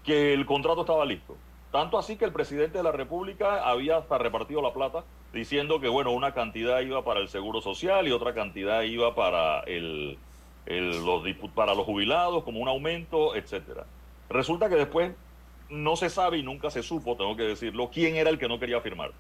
[0.04, 1.38] que el contrato estaba listo.
[1.72, 5.88] Tanto así que el presidente de la República había hasta repartido la plata diciendo que,
[5.88, 10.18] bueno, una cantidad iba para el Seguro Social y otra cantidad iba para, el,
[10.66, 11.24] el- los,
[11.56, 13.86] para los jubilados como un aumento, etcétera.
[14.30, 15.14] Resulta que después
[15.70, 18.60] no se sabe y nunca se supo, tengo que decirlo, quién era el que no
[18.60, 19.12] quería firmar.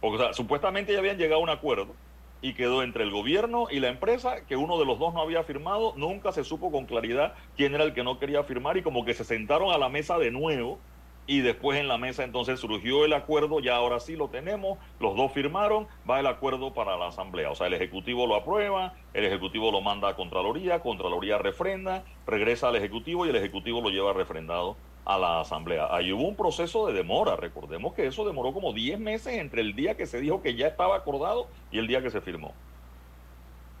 [0.00, 1.94] Porque o sea, supuestamente ya habían llegado a un acuerdo
[2.42, 5.44] y quedó entre el gobierno y la empresa que uno de los dos no había
[5.44, 9.04] firmado, nunca se supo con claridad quién era el que no quería firmar y como
[9.04, 10.78] que se sentaron a la mesa de nuevo
[11.26, 15.14] y después en la mesa entonces surgió el acuerdo, ya ahora sí lo tenemos, los
[15.16, 19.24] dos firmaron, va el acuerdo para la asamblea, o sea, el ejecutivo lo aprueba, el
[19.24, 24.12] ejecutivo lo manda a Contraloría, Contraloría refrenda, regresa al ejecutivo y el ejecutivo lo lleva
[24.12, 24.76] refrendado
[25.14, 25.88] a la asamblea.
[25.90, 29.74] Ahí hubo un proceso de demora, recordemos que eso demoró como 10 meses entre el
[29.74, 32.52] día que se dijo que ya estaba acordado y el día que se firmó.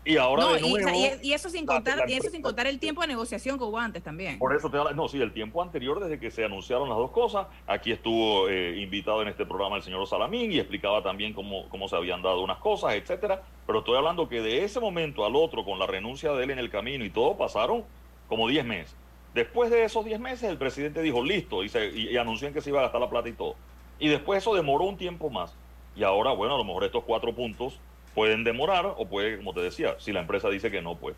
[0.02, 0.88] Y ahora No, de nuevo...
[1.22, 3.64] y- y eso sin contar, la y eso sin contar el tiempo de negociación que
[3.64, 4.38] hubo antes también.
[4.38, 7.46] por eso te no, sí, el tiempo anterior, desde que se anunciaron las dos cosas,
[7.66, 11.86] aquí estuvo eh, invitado en este programa el señor Salamín y explicaba también cómo, cómo
[11.86, 13.42] se habían dado unas cosas, etcétera.
[13.66, 16.58] Pero estoy hablando que de ese momento al otro, con la renuncia de él en
[16.58, 17.84] el camino y todo, pasaron
[18.26, 18.96] como 10 meses.
[19.34, 22.54] Después de esos 10 meses, el presidente dijo listo y, se- y- y anunció en
[22.54, 23.54] que se iba a gastar la plata y todo.
[23.98, 25.52] Y después eso demoró un tiempo más.
[25.94, 27.78] Y ahora, bueno, a lo mejor estos cuatro puntos
[28.14, 31.14] pueden demorar o puede, como te decía, si la empresa dice que no, pues.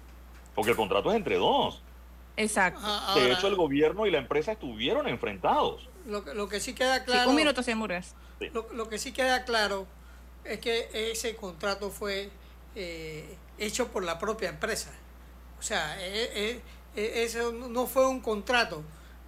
[0.55, 1.83] Porque el contrato es entre dos.
[2.37, 2.81] Exacto.
[2.83, 5.89] Ah, De hecho, el gobierno y la empresa estuvieron enfrentados.
[6.07, 7.31] lo, que- lo que sí queda Sí, claro...
[7.31, 7.63] un minuto.
[8.53, 9.87] Lo, lo que sí queda claro
[10.45, 12.31] es que ese contrato fue
[12.75, 14.91] eh, hecho por la propia empresa.
[15.59, 16.61] O sea, eh, eh,
[16.95, 18.83] eso no fue un contrato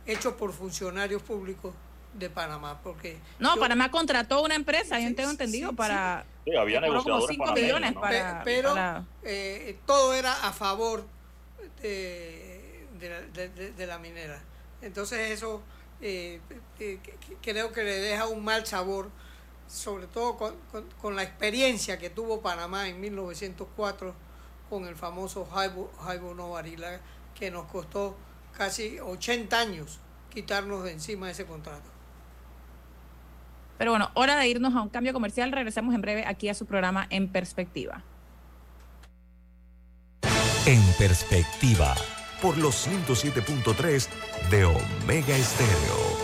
[0.07, 1.74] hecho por funcionarios públicos
[2.12, 5.77] de Panamá, porque No, yo- Panamá contrató una empresa, yo Sí, tengo sí, entendido, sí.
[5.77, 6.24] para...
[6.44, 8.00] Sí, había cobró como negociadores 5 panameños, millones ¿no?
[8.00, 8.38] para...
[8.38, 11.05] Pe- pero para- eh, todo era a favor
[11.83, 14.40] de, de la- de- de- de la minera.
[14.83, 15.62] Entonces eso
[16.00, 16.40] eh,
[16.79, 16.98] eh,
[17.42, 19.11] creo que le deja un mal sabor,
[19.66, 24.14] sobre todo con, con- con la experiencia que tuvo Panamá en 1904
[24.68, 27.00] con el famoso Jaibo, Jaibo Novarila,
[27.38, 28.16] que nos costó
[28.57, 30.01] casi 80 años
[30.33, 31.90] quitarnos de encima ese contrato.
[33.79, 35.53] Pero bueno, hora de irnos a un cambio comercial.
[35.53, 38.03] Regresamos en breve aquí a su programa En Perspectiva.
[40.66, 41.94] En perspectiva,
[42.40, 44.09] por los 107.3
[44.51, 46.24] de Omega Estéreo.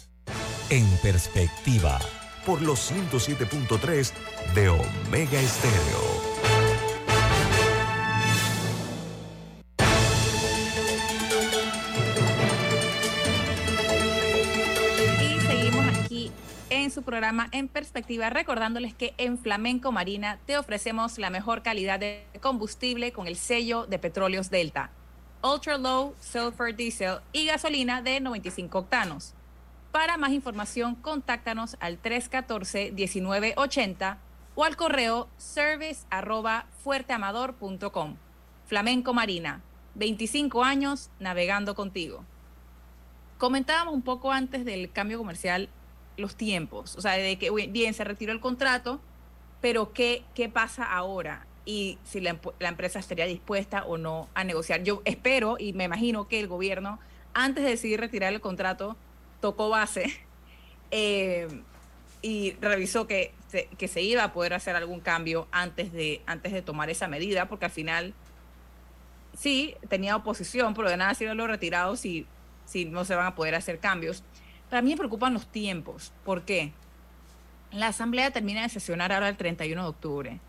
[0.71, 1.99] En perspectiva,
[2.45, 4.13] Por los 107.3
[4.55, 6.21] de Omega Estéreo.
[15.19, 16.31] Y seguimos aquí
[16.69, 21.99] en su programa En Perspectiva, recordándoles que en Flamenco Marina te ofrecemos la mejor calidad
[21.99, 24.89] de combustible con el sello de Petróleos Delta.
[25.43, 29.33] Ultra Low Sulfur Diesel y gasolina de 95 octanos.
[29.91, 34.17] Para más información, contáctanos al 314-1980
[34.55, 38.15] o al correo service arroba fuerteamador.com.
[38.67, 39.61] Flamenco Marina,
[39.95, 42.23] 25 años navegando contigo.
[43.37, 45.67] Comentábamos un poco antes del cambio comercial
[46.15, 49.01] los tiempos, o sea, de que bien se retiró el contrato,
[49.59, 51.47] pero ¿qué, qué pasa ahora?
[51.65, 54.83] Y si la empresa estaría dispuesta o no a negociar.
[54.83, 56.99] Yo espero y me imagino que el gobierno,
[57.33, 58.95] antes de decidir retirar el contrato,
[59.41, 60.13] tocó base
[60.91, 61.47] eh,
[62.21, 66.53] y revisó que se, que se iba a poder hacer algún cambio antes de, antes
[66.53, 68.13] de tomar esa medida, porque al final
[69.37, 72.25] sí tenía oposición, pero de nada sirven los retirados si,
[72.65, 74.23] si no se van a poder hacer cambios.
[74.69, 76.13] Pero a mí me preocupan los tiempos.
[76.23, 76.71] ¿Por qué?
[77.71, 80.39] La Asamblea termina de sesionar ahora el 31 de octubre.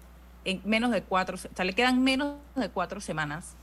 [0.44, 3.54] En menos de cuatro, o sea, le quedan menos de cuatro semanas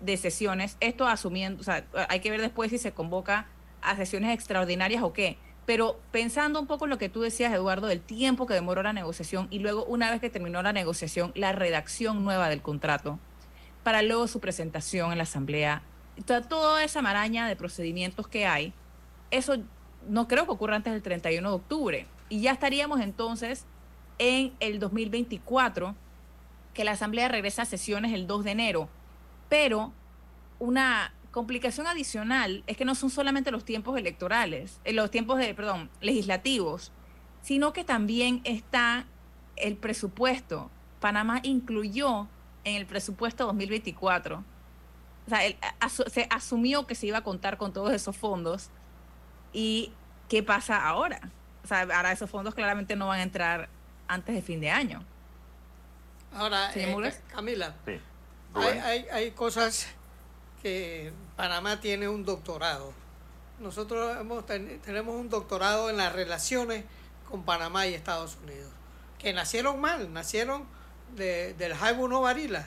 [0.00, 0.76] de sesiones.
[0.80, 3.46] Esto asumiendo, o sea, hay que ver después si se convoca
[3.82, 5.38] a sesiones extraordinarias o qué.
[5.66, 8.94] Pero pensando un poco en lo que tú decías, Eduardo, del tiempo que demoró la
[8.94, 13.18] negociación y luego, una vez que terminó la negociación, la redacción nueva del contrato,
[13.82, 15.82] para luego su presentación en la Asamblea,
[16.48, 18.72] toda, esa maraña de procedimientos que hay,
[19.30, 19.56] eso
[20.08, 22.06] no creo que ocurra antes del 31 de octubre.
[22.28, 23.66] Y ya estaríamos entonces
[24.18, 25.94] en el 2024,
[26.74, 28.88] que la Asamblea regresa a sesiones el 2 de enero.
[29.48, 29.92] Pero
[30.58, 35.54] una complicación adicional es que no son solamente los tiempos electorales, eh, los tiempos de,
[35.54, 36.90] perdón, legislativos,
[37.42, 39.06] sino que también está
[39.56, 40.70] el presupuesto.
[41.00, 42.26] Panamá incluyó
[42.64, 47.58] en el presupuesto 2024, o sea, él asu- se asumió que se iba a contar
[47.58, 48.70] con todos esos fondos.
[49.52, 49.92] ¿Y
[50.28, 51.20] qué pasa ahora?
[51.64, 53.68] O sea, ahora esos fondos claramente no van a entrar
[54.08, 55.04] antes de fin de año.
[56.34, 57.20] Ahora, eh, Mulas.
[57.28, 58.00] Camila, Sí.
[58.54, 59.86] hay, hay, hay cosas
[61.36, 62.92] Panamá tiene un doctorado.
[63.60, 64.16] Nosotros
[64.84, 66.84] tenemos un doctorado en las relaciones
[67.28, 68.70] con Panamá y Estados Unidos,
[69.18, 70.64] que nacieron mal, nacieron
[71.16, 72.66] de- del Jaibu no Varila,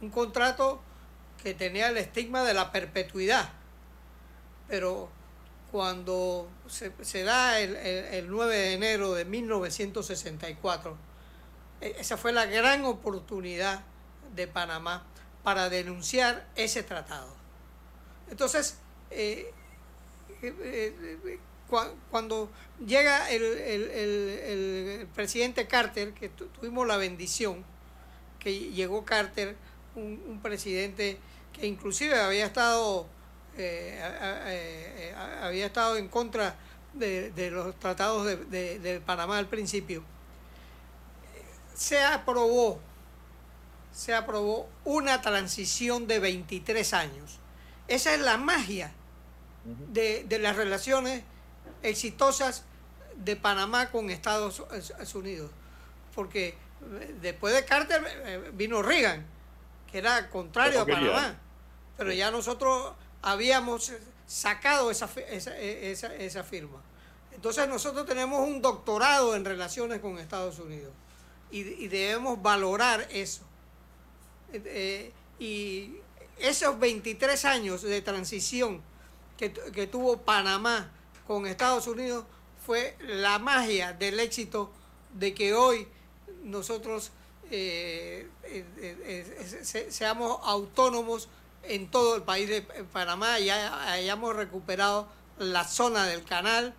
[0.00, 0.80] un contrato
[1.42, 3.50] que tenía el estigma de la perpetuidad.
[4.68, 5.08] Pero
[5.70, 10.96] cuando se, da el 9 de enero de 1964,
[11.80, 13.82] e- esa fue la gran oportunidad
[14.34, 15.04] de Panamá
[15.44, 17.32] para denunciar ese tratado.
[18.30, 18.78] Entonces,
[19.10, 19.52] eh,
[20.42, 21.38] eh, eh,
[21.70, 22.50] cua- cuando
[22.84, 27.62] llega el, el- el- presidente Carter, que tu- tuvimos la bendición,
[28.40, 29.54] que llegó Carter,
[29.94, 31.18] un, un presidente
[31.52, 33.06] que inclusive había estado,
[35.42, 36.56] había estado en contra
[36.94, 40.02] de, de los tratados de- de Panamá al principio,
[41.74, 42.80] se aprobó,
[43.94, 47.38] se aprobó una transición de 23 años.
[47.86, 48.92] Esa es la magia
[49.92, 51.22] de, de las relaciones
[51.82, 52.64] exitosas
[53.16, 54.62] de Panamá con Estados
[55.14, 55.50] Unidos.
[56.14, 59.24] Porque eh, después de Carter eh, vino Reagan,
[59.90, 60.86] que era contrario a.
[60.86, 61.36] Panamá.
[61.96, 62.92] Pero ya nosotros
[63.22, 63.92] habíamos
[64.26, 66.82] sacado esa, e- esa, esa firma.
[67.32, 70.92] Entonces nosotros tenemos un doctorado en relaciones con Estados Unidos
[71.52, 73.42] y, y debemos valorar eso.
[74.64, 75.96] Eh, y
[76.38, 78.80] esos 23 años de transición
[79.36, 80.90] que, que tuvo Panamá
[81.26, 82.24] con Estados Unidos
[82.64, 84.70] fue la magia del éxito
[85.12, 85.88] de que hoy
[86.44, 87.10] nosotros
[87.50, 91.28] eh, eh, se- seamos autónomos
[91.62, 96.74] en todo el país de Panamá y ha- hayamos recuperado la zona del canal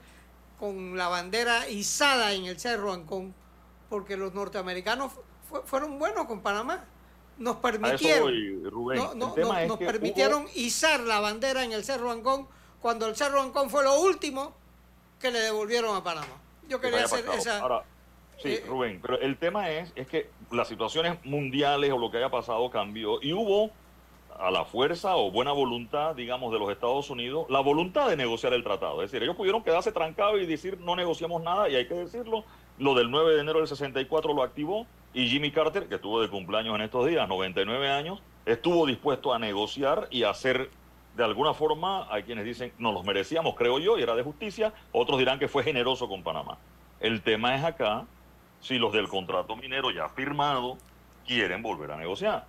[0.60, 3.34] con la bandera izada en el Cerro Ancón,
[3.90, 5.12] porque los norteamericanos
[5.50, 6.86] fu- fueron buenos con Panamá.
[7.38, 8.98] Nos permitieron, voy, Rubén.
[8.98, 9.36] no, no,
[9.68, 12.48] nos que permitieron izar la bandera en el Cerro Ancón
[12.82, 14.56] cuando el Cerro Ancón fue lo último
[15.20, 16.28] que le devolvieron a Panamá.
[16.70, 17.40] Yo que quería hacer pasado.
[17.40, 17.60] esa...
[17.60, 17.84] Ahora,
[18.42, 22.18] sí, eh, Rubén, pero el tema es, es que las situaciones mundiales o lo que
[22.18, 23.72] haya pasado cambió y hubo
[24.38, 28.54] a la fuerza o buena voluntad, digamos, de los Estados Unidos, la voluntad de negociar
[28.54, 29.02] el tratado.
[29.02, 32.44] Es decir, ellos pudieron quedarse trancados y decir no negociamos nada, y hay que decirlo.
[32.78, 36.30] Lo del 9 de enero del 64 lo activó y Jimmy Carter, que estuvo de
[36.30, 40.70] cumpleaños en estos días, 99 años, estuvo dispuesto a negociar y a hacer
[41.16, 44.74] de alguna forma, hay quienes dicen, no los merecíamos, creo yo, y era de justicia,
[44.92, 46.58] otros dirán que fue generoso con Panamá.
[47.00, 48.06] El tema es acá,
[48.60, 50.78] si los del contrato minero ya firmado
[51.26, 52.46] quieren volver a negociar.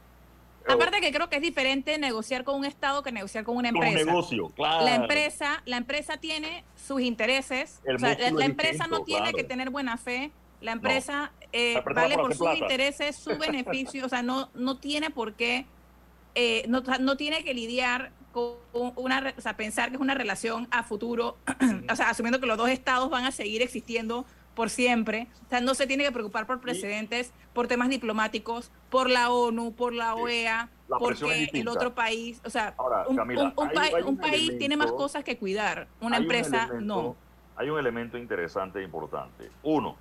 [0.67, 3.79] Aparte que creo que es diferente negociar con un Estado que negociar con una Con
[3.79, 4.11] un empresa.
[4.11, 4.85] negocio, claro.
[4.85, 7.81] La empresa, la empresa tiene sus intereses.
[7.85, 9.37] El o sea, la, empresa no tiene claro.
[9.37, 10.33] que tener buena fe.
[10.61, 14.05] La empresa eh, empresa vale por sus intereses, su beneficio.
[14.07, 15.67] o sea, no, no tiene por qué,
[16.35, 18.57] eh, no, no tiene que lidiar con
[18.97, 21.37] una, o sea, pensar que es una relación a futuro,
[21.91, 25.29] o sea, asumiendo que los dos estados van a seguir existiendo por siempre.
[25.47, 29.73] O sea, no se tiene que preocupar por precedentes, por temas diplomáticos, por la ONU,
[29.75, 33.69] por la OEA, La porque el otro país, o sea, Ahora, un, Camila, un- un
[33.69, 37.17] hay- país- hay un tiene más cosas que cuidar, una un empresa elemento- no.
[37.59, 39.51] Hay un elemento interesante e importante.
[39.63, 39.97] Uno,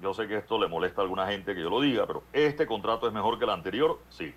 [0.00, 2.66] yo sé que esto le molesta a alguna gente que yo lo diga, pero este
[2.66, 4.34] contrato es mejor que el anterior, sí.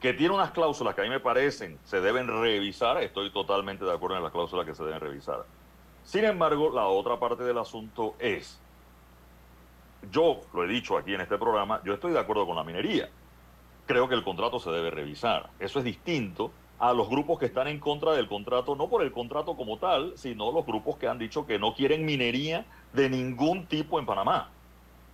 [0.00, 3.92] Que tiene unas cláusulas que a mí me parecen se deben revisar, estoy totalmente de
[3.92, 5.44] acuerdo en las cláusulas que se deben revisar.
[6.04, 8.60] Sin embargo, la otra parte del asunto es,
[10.10, 13.08] yo lo he dicho aquí en este programa, yo estoy de acuerdo con la minería.
[13.86, 15.50] Creo que el contrato se debe revisar.
[15.58, 19.12] Eso es distinto a los grupos que están en contra del contrato, no por el
[19.12, 23.66] contrato como tal, sino los grupos que han dicho que no quieren minería de ningún
[23.66, 24.50] tipo en Panamá.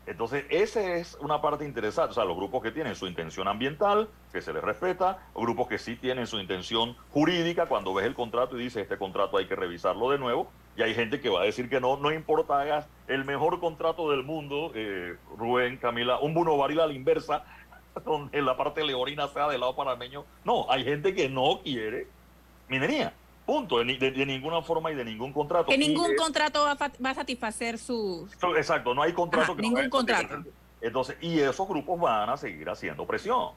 [0.07, 2.11] Entonces, esa es una parte interesante.
[2.11, 5.79] O sea, los grupos que tienen su intención ambiental, que se les respeta, grupos que
[5.79, 9.55] sí tienen su intención jurídica, cuando ves el contrato y dices, este contrato hay que
[9.55, 12.89] revisarlo de nuevo, y hay gente que va a decir que no, no importa, hagas
[13.07, 17.45] el mejor contrato del mundo, eh, Rubén, Camila, un Buno Baril a la inversa,
[18.05, 20.25] donde la parte leonina sea del lado panameño.
[20.45, 22.09] No, hay gente que no quiere
[22.69, 23.13] minería.
[23.47, 23.79] Punto.
[23.79, 25.71] De, ni- de- de ninguna forma y de ningún contrato.
[25.71, 28.31] Que ningún contrato va a, fa- va a satisfacer sus...
[28.41, 30.43] So- Exacto, no hay contrato Ajá, que no ningún a contrato.
[30.81, 33.51] Entonces, y esos grupos van a seguir haciendo presión.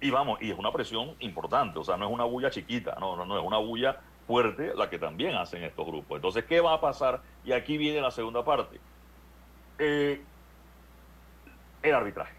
[0.00, 3.16] Y vamos, y es una presión importante, o sea, no es una bulla chiquita, no,
[3.16, 6.16] no, no, es una bulla fuerte la que también hacen estos grupos.
[6.16, 7.20] Entonces, ¿qué va a pasar?
[7.44, 8.80] Y aquí viene la segunda parte.
[9.78, 10.22] Eh,
[11.82, 12.34] el arbitraje.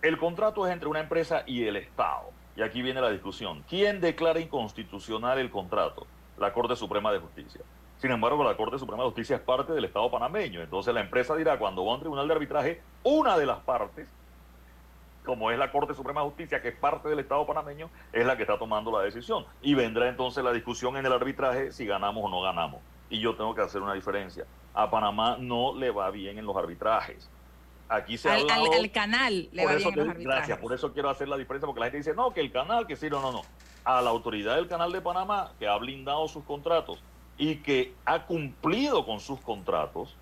[0.00, 2.30] El contrato es entre una empresa y el Estado.
[2.56, 3.64] Y aquí viene la discusión.
[3.68, 6.06] ¿Quién declara inconstitucional el contrato?
[6.38, 7.62] La Corte Suprema de Justicia.
[7.96, 10.60] Sin embargo, la Corte Suprema de Justicia es parte del Estado panameño.
[10.60, 14.08] Entonces la empresa dirá, cuando va a un tribunal de arbitraje, una de las partes,
[15.24, 18.36] como es la Corte Suprema de Justicia, que es parte del Estado panameño, es la
[18.36, 19.46] que está tomando la decisión.
[19.62, 22.80] Y vendrá entonces la discusión en el arbitraje si ganamos o no ganamos.
[23.08, 24.46] Y yo tengo que hacer una diferencia.
[24.74, 27.30] A Panamá no le va bien en los arbitrajes.
[27.94, 30.04] Aquí se ha Al, hablado- al canal le va bien te-.
[30.24, 32.86] Gracias, por eso quiero hacer la diferencia, porque la gente dice, no, que el canal,
[32.86, 33.42] que sí, no, no, no.
[33.84, 37.02] A la autoridad del canal de Panamá, que ha blindado sus contratos
[37.36, 40.16] y que ha cumplido con sus contratos,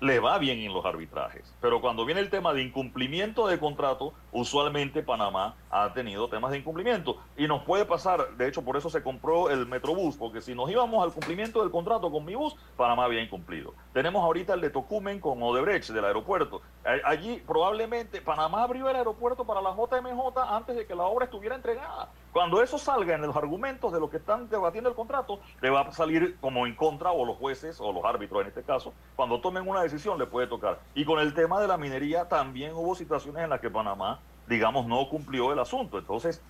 [0.00, 1.54] le va bien en los arbitrajes.
[1.60, 6.58] Pero cuando viene el tema de incumplimiento de contrato, usualmente Panamá ha tenido temas de
[6.58, 7.18] incumplimiento.
[7.36, 10.70] Y nos puede pasar, de hecho por eso se compró el Metrobús, porque si nos
[10.70, 13.74] íbamos al cumplimiento del contrato con mi bus, Panamá había incumplido.
[13.92, 16.62] Tenemos ahorita el de Tocumen con Odebrecht del aeropuerto.
[17.04, 21.56] Allí probablemente Panamá abrió el aeropuerto para la JMJ antes de que la obra estuviera
[21.56, 22.10] entregada.
[22.36, 25.80] Cuando eso salga en los argumentos de lo que están debatiendo el contrato, le va
[25.80, 29.40] a salir como en contra, o los jueces, o los árbitros en este caso, cuando
[29.40, 30.78] tomen una decisión le puede tocar.
[30.94, 34.84] Y con el tema de la minería también hubo situaciones en las que Panamá, digamos,
[34.84, 35.98] no cumplió el asunto.
[35.98, 36.42] Entonces,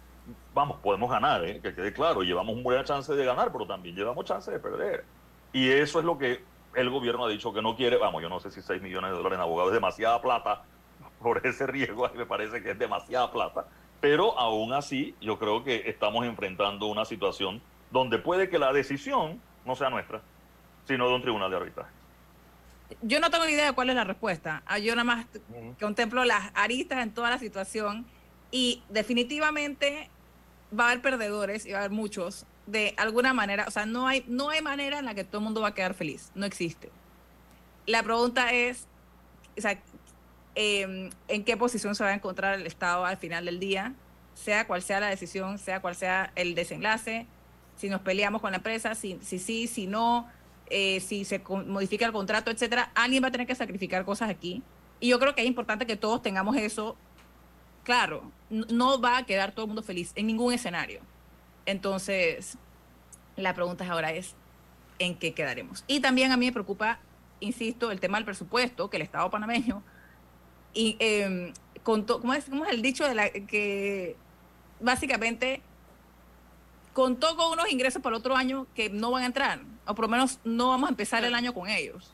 [0.53, 1.61] vamos, podemos ganar, ¿eh?
[1.61, 5.05] que quede claro, llevamos una buena chance de ganar, pero también llevamos chance de perder.
[5.53, 6.43] Y eso es lo que
[6.75, 7.97] el gobierno ha dicho que no quiere.
[7.97, 10.65] Vamos, yo no sé si 6 millones de dólares en abogados es demasiada plata
[11.23, 13.67] por ese riesgo, a me parece que es demasiada plata.
[14.01, 19.41] Pero aún así, yo creo que estamos enfrentando una situación donde puede que la decisión
[19.65, 20.21] no sea nuestra,
[20.87, 21.91] sino de un tribunal de arbitraje.
[23.03, 24.63] Yo no tengo idea de cuál es la respuesta.
[24.67, 25.27] Ah, Yo nada más
[25.81, 28.07] contemplo las aristas en toda la situación
[28.51, 30.09] y definitivamente
[30.79, 33.65] va a haber perdedores y va a haber muchos de alguna manera.
[33.67, 35.75] O sea, no hay, no hay manera en la que todo el mundo va a
[35.75, 36.31] quedar feliz.
[36.35, 36.91] No existe.
[37.87, 38.87] La pregunta es,
[39.57, 39.81] o sea,
[40.57, 43.95] em, ¿en qué posición se va a encontrar el Estado al final del día?
[44.35, 47.27] Sea cual sea la decisión, sea cual sea el desenlace,
[47.77, 50.29] si nos peleamos con la empresa, si, si sí, si no,
[50.69, 54.63] eh, si se modifica el contrato, etcétera, alguien va a tener que sacrificar cosas aquí.
[54.99, 56.97] Y yo creo que es importante que todos tengamos eso
[57.87, 58.33] claro.
[58.51, 61.01] No va a quedar todo el mundo feliz en ningún escenario.
[61.67, 62.59] Entonces,
[63.37, 64.35] la pregunta ahora es,
[64.99, 65.85] ¿en qué quedaremos?
[65.87, 66.99] Y también a mí me preocupa,
[67.41, 69.83] insisto, el tema del presupuesto, que el Estado panameño,
[70.77, 71.53] y, eh,
[71.83, 74.17] contó, ¿cómo, es, ¿cómo es el dicho de la que
[74.81, 75.63] básicamente
[76.93, 80.05] contó con unos ingresos para el otro año que no van a entrar, o por
[80.05, 82.13] lo menos no vamos a empezar el año con ellos.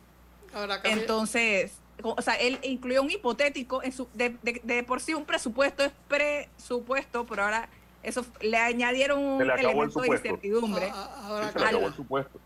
[0.54, 5.14] Ahora, Entonces, o sea, él incluyó un hipotético, en su, de, de- de por sí
[5.14, 7.68] un presupuesto es presupuesto, pero ahora
[8.02, 10.90] eso le añadieron un le el elemento de incertidumbre.
[10.92, 12.40] Ah, ahora, Sí, se le acabó el supuesto.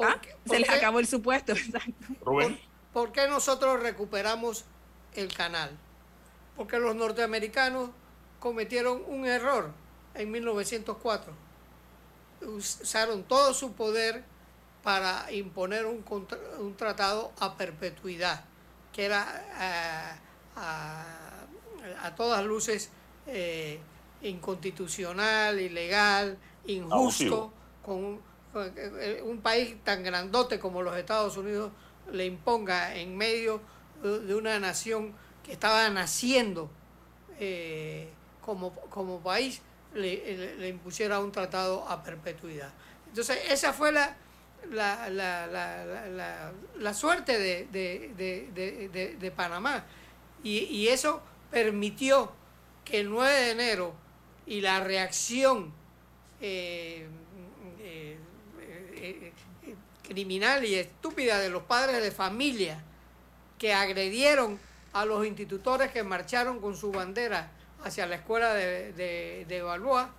[0.00, 1.92] Ah, ¿por Se les acabó el supuesto, exacto.
[2.22, 2.58] Rubén.
[2.92, 4.64] ¿Por qué nosotros recuperamos
[5.14, 5.70] el canal?
[6.56, 7.90] Porque los norteamericanos
[8.40, 9.70] cometieron un error
[10.14, 11.32] en 1904.
[12.40, 14.22] Usaron todo su poder
[14.82, 18.44] para imponer un, contra- un tratado a perpetuidad,
[18.92, 20.16] que era ah,
[22.00, 22.90] a, a todas luces
[23.26, 23.80] eh,
[24.22, 27.52] inconstitucional, ilegal, injusto,
[27.84, 28.20] con un,
[28.52, 31.72] con, eh, un país tan grandote como los Estados Unidos
[32.12, 33.60] le imponga en medio
[34.02, 36.70] de una nación que estaba naciendo
[37.40, 38.08] eh,
[38.40, 39.60] como, como país,
[39.94, 42.72] le, le- impusiera un tratado a perpetuidad.
[43.08, 44.16] Entonces, esa fue la,
[44.70, 46.52] la, la, la, la-
[46.94, 49.84] suerte de, de- de- de- Panamá.
[50.42, 52.32] Y, y eso permitió
[52.84, 53.94] que el 9 de enero
[54.46, 55.72] y la reacción
[56.40, 57.06] eh,
[57.80, 59.32] eh,
[60.02, 62.82] criminal y estúpida de los padres de familia
[63.58, 64.58] que agredieron
[64.92, 67.50] a los institutores que marcharon con su bandera
[67.84, 70.10] hacia la escuela de, de, de Balboa,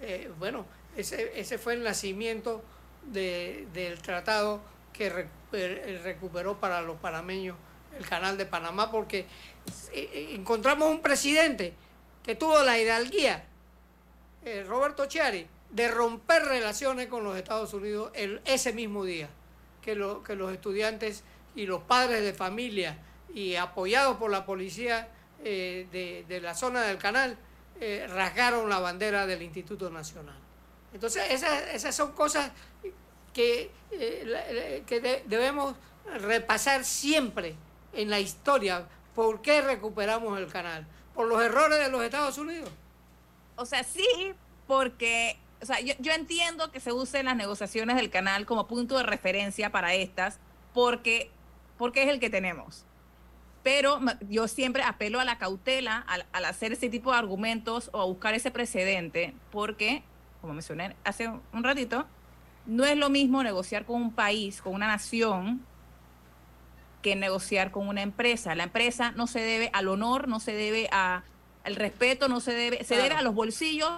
[0.00, 0.66] eh, bueno,
[0.96, 2.62] ese, ese fue el nacimiento
[3.04, 4.60] de- del tratado
[4.92, 7.56] que recuper- recuperó para los panameños
[7.98, 9.26] el canal de Panamá, porque eh,
[10.12, 11.72] eh, encontramos un presidente
[12.22, 13.44] que tuvo la hidalguía,
[14.44, 19.28] eh, Roberto Chiari, de romper relaciones con los Estados Unidos el- ese mismo día,
[19.82, 21.22] que, lo- que los estudiantes
[21.56, 22.98] y los padres de familia
[23.34, 25.08] y apoyados por la policía
[25.42, 27.36] eh, de, de la zona del canal,
[27.80, 30.38] eh, rasgaron la bandera del Instituto Nacional.
[30.94, 32.52] Entonces, esas, esas son cosas
[33.34, 35.74] que, eh, que de- debemos
[36.20, 37.54] repasar siempre
[37.92, 38.86] en la historia.
[39.14, 40.86] ¿Por qué recuperamos el canal?
[41.14, 42.70] ¿Por los errores de los Estados Unidos?
[43.56, 44.34] O sea, sí,
[44.66, 48.96] porque, o sea, yo, yo entiendo que se usen las negociaciones del canal como punto
[48.96, 50.38] de referencia para estas,
[50.72, 51.30] porque,
[51.78, 52.84] porque es el que tenemos.
[53.62, 53.98] Pero
[54.28, 58.04] yo siempre apelo a la cautela al, al hacer ese tipo de argumentos o a
[58.04, 60.04] buscar ese precedente, porque,
[60.40, 62.06] como mencioné hace un ratito,
[62.66, 65.64] no es lo mismo negociar con un país, con una nación,
[67.02, 68.54] que negociar con una empresa.
[68.54, 71.22] La empresa no se debe al honor, no se debe a,
[71.64, 73.90] al respeto, no se debe, se debe a los bolsillos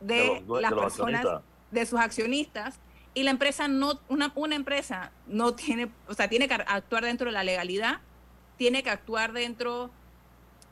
[0.00, 1.26] de, De los due- las de personas,
[1.70, 2.78] de sus accionistas.
[3.16, 7.28] Y la empresa no, una, una empresa no tiene, o sea, tiene que actuar dentro
[7.28, 8.00] de la legalidad,
[8.58, 9.90] tiene que actuar dentro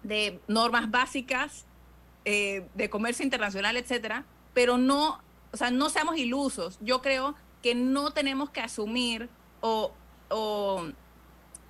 [0.02, 1.64] de normas básicas
[2.26, 5.22] eh, de comercio internacional, etcétera, pero no,
[5.52, 6.76] o sea, no seamos ilusos.
[6.82, 9.30] Yo creo que no tenemos que asumir
[9.62, 9.94] o,
[10.28, 10.84] o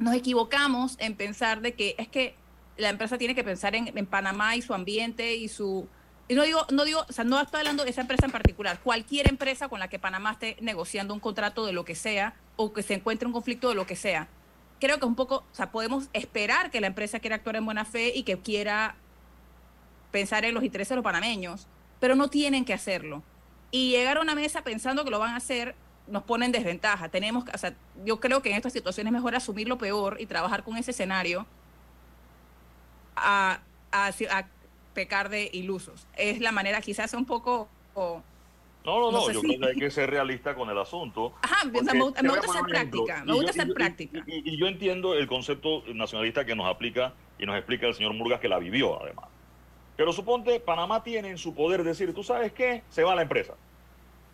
[0.00, 2.34] nos equivocamos en pensar de que es que
[2.78, 5.86] la empresa tiene que pensar en, en Panamá y su ambiente y su...
[6.30, 9.28] No digo, no digo, o sea, no estoy hablando de esa empresa en particular, cualquier
[9.28, 12.82] empresa con la que Panamá esté negociando un contrato de lo que sea o que
[12.82, 14.26] se encuentre un conflicto de lo que sea.
[14.80, 17.64] Creo que es un poco, o sea, podemos esperar que la empresa quiera actuar en
[17.66, 18.96] buena fe y que quiera
[20.12, 21.66] pensar en los intereses de los panameños,
[22.00, 23.22] pero no tienen que hacerlo.
[23.70, 25.74] Y llegar a una mesa pensando que lo van a hacer
[26.06, 27.08] nos pone en desventaja.
[27.10, 30.26] Tenemos, o sea, yo creo que en estas situaciones es mejor asumir lo peor y
[30.26, 31.46] trabajar con ese escenario
[33.16, 33.60] a-
[33.92, 34.12] a
[34.94, 36.06] pecar de ilusos.
[36.16, 37.68] Es la manera, quizás un poco...
[37.94, 38.22] o-
[38.84, 40.78] No, no, No no, sé yo si- creo que hay que ser realista con el
[40.78, 41.34] asunto.
[41.42, 44.24] Ajá, me, me gusta ser práctica, me gusta ser y- práctica.
[44.26, 48.14] Y, y yo entiendo el concepto nacionalista que nos aplica y nos explica el señor
[48.14, 49.26] Murgas que la vivió además.
[49.96, 52.82] Pero suponte, Panamá tiene en su poder decir, ¿tú sabes qué?
[52.90, 53.54] Se va la empresa.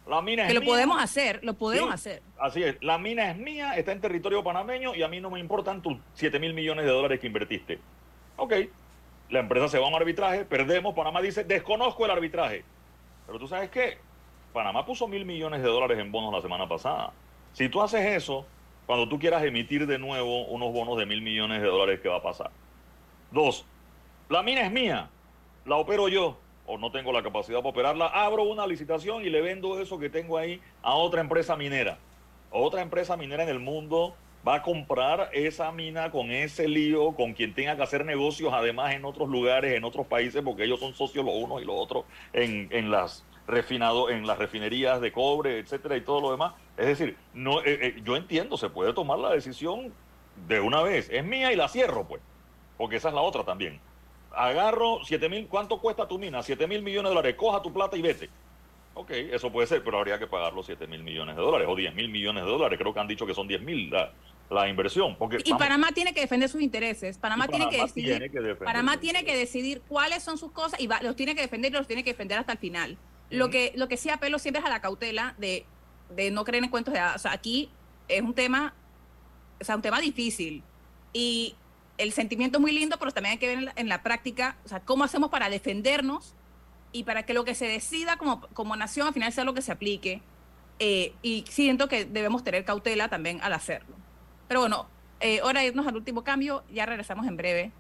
[0.09, 0.71] La mina es Que lo mía.
[0.71, 1.95] podemos hacer, lo podemos Sí.
[1.95, 2.23] hacer.
[2.39, 5.39] Así es, la mina es mía, está en territorio panameño y a mí no me
[5.39, 7.79] importan tus 7 mil millones de dólares que invertiste.
[8.37, 8.55] Ok,
[9.31, 12.64] la empresa se va a un arbitraje, perdemos, Panamá dice, desconozco el arbitraje.
[13.26, 13.99] Pero tú sabes qué,
[14.53, 17.12] Panamá puso mil millones de dólares en bonos la semana pasada.
[17.53, 18.47] Si tú haces eso,
[18.87, 22.16] cuando tú quieras emitir de nuevo unos bonos de mil millones de dólares, ¿qué va
[22.16, 22.51] a pasar?
[23.31, 23.64] Dos,
[24.28, 25.09] la mina es mía,
[25.64, 29.41] la opero yo, o no tengo la capacidad para operarla, abro una licitación y le
[29.41, 31.99] vendo eso que tengo ahí a otra empresa minera.
[32.51, 34.14] Otra empresa minera en el mundo
[34.47, 38.95] va a comprar esa mina con ese lío, con quien tenga que hacer negocios además
[38.95, 42.05] en otros lugares, en otros países, porque ellos son socios los unos y los otros
[42.32, 46.55] en, en las refinado, en las refinerías de cobre, etcétera, y todo lo demás.
[46.76, 49.93] Es decir, no, eh, eh, yo entiendo, se puede tomar la decisión
[50.49, 51.09] de una vez.
[51.11, 52.22] Es mía y la cierro, pues.
[52.78, 53.78] Porque esa es la otra también.
[54.32, 56.43] Agarro 7 mil, ¿cuánto cuesta tu mina?
[56.43, 57.34] 7 mil millones de dólares.
[57.36, 58.30] Coja tu plata y vete.
[58.95, 61.76] Ok, eso puede ser, pero habría que pagar los 7 mil millones de dólares o
[61.76, 62.78] 10 mil millones de dólares.
[62.78, 63.91] Creo que han dicho que son 10 mil
[64.51, 65.17] la, inversión.
[65.17, 67.19] Porque, Y vamos, Panamá tiene que defender sus intereses.
[67.19, 68.11] Panamá, tiene que decidir.
[68.11, 71.35] tiene que defender Panamá tiene que decidir cuáles son sus cosas y va- los tiene
[71.35, 72.99] que defender y los tiene que defender hasta el final.
[73.31, 75.65] Lo que lo que sí apelo siempre es a la cautela de,
[76.17, 77.17] de no creer en cuentos de hadas.
[77.17, 77.71] O sea, aquí
[78.09, 78.75] es un tema,
[79.61, 80.65] o sea, un tema difícil
[81.13, 81.55] y
[81.97, 84.57] el sentimiento es muy lindo, pero también hay que ver en la, en la práctica,
[84.65, 86.35] o sea, cómo hacemos para defendernos
[86.93, 89.63] y para que lo que se decida como, como nación al final sea lo que
[89.63, 90.23] se aplique.
[90.81, 93.95] Eh, y siento que debemos tener cautela también al hacerlo.
[94.51, 94.89] Pero bueno,
[95.21, 96.65] eh, hora de irnos al último cambio.
[96.73, 97.71] Ya regresamos en breve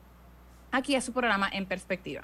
[0.70, 2.22] aquí a su programa En Perspectiva.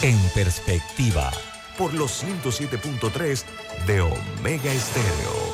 [0.00, 1.30] En perspectiva,
[1.76, 3.44] por los 107.3
[3.86, 5.53] de Omega Estéreo.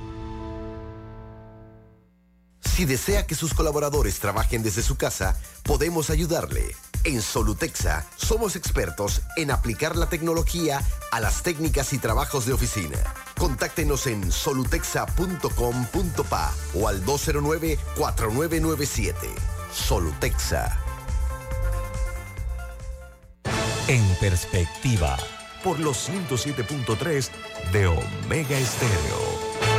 [2.75, 6.73] Si desea que sus colaboradores trabajen desde su casa, podemos ayudarle.
[7.03, 12.97] En Solutexa somos expertos en aplicar la tecnología a las técnicas y trabajos de oficina.
[13.37, 19.15] Contáctenos en solutexa.com.pa o al 209-4997.
[19.73, 20.79] Solutexa.
[23.91, 25.17] en perspectiva,
[25.65, 27.29] por los 107.3
[27.73, 29.70] de Omega Estéreo.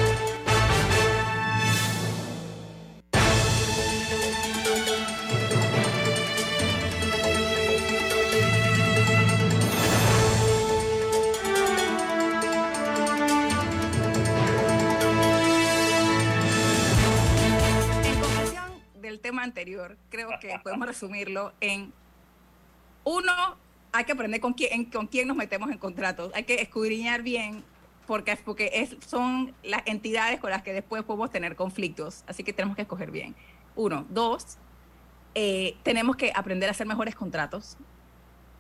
[20.93, 21.93] Resumirlo en
[23.05, 23.33] uno,
[23.93, 27.65] hay que aprender con quién, con quién nos metemos en contratos, hay que escudriñar bien
[28.07, 32.53] porque, porque es, son las entidades con las que después podemos tener conflictos, así que
[32.53, 33.35] tenemos que escoger bien.
[33.75, 34.59] Uno, dos,
[35.35, 37.77] eh, tenemos que aprender a hacer mejores contratos.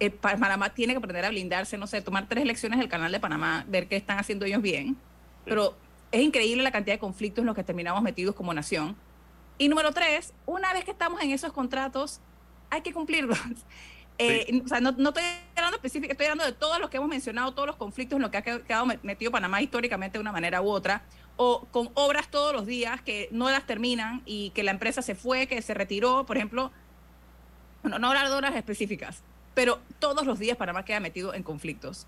[0.00, 3.12] Eh, Pa- Panamá tiene que aprender a blindarse, no sé, tomar tres lecciones del canal
[3.12, 4.96] de Panamá, ver qué están haciendo ellos bien,
[5.44, 5.76] pero
[6.10, 8.96] es increíble la cantidad de conflictos en los que terminamos metidos como nación
[9.58, 12.20] Y número tres, una vez que estamos en esos contratos,
[12.70, 13.38] hay que cumplirlos.
[14.18, 15.24] Eh, O sea, no, no estoy
[15.56, 18.30] hablando específico, estoy hablando de todos los que hemos mencionado, todos los conflictos en los
[18.30, 21.02] que ha quedado metido Panamá históricamente de una manera u otra,
[21.36, 25.14] o con obras todos los días que no las terminan y que la empresa se
[25.14, 26.70] fue, que se retiró, por ejemplo,
[27.82, 29.22] bueno, no hablar de obras específicas,
[29.54, 32.06] pero todos los días Panamá queda metido en conflictos.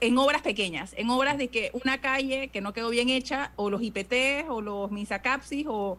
[0.00, 3.70] En obras pequeñas, en obras de que una calle que no quedó bien hecha, o
[3.70, 5.98] los IPT, o los misacapsis, o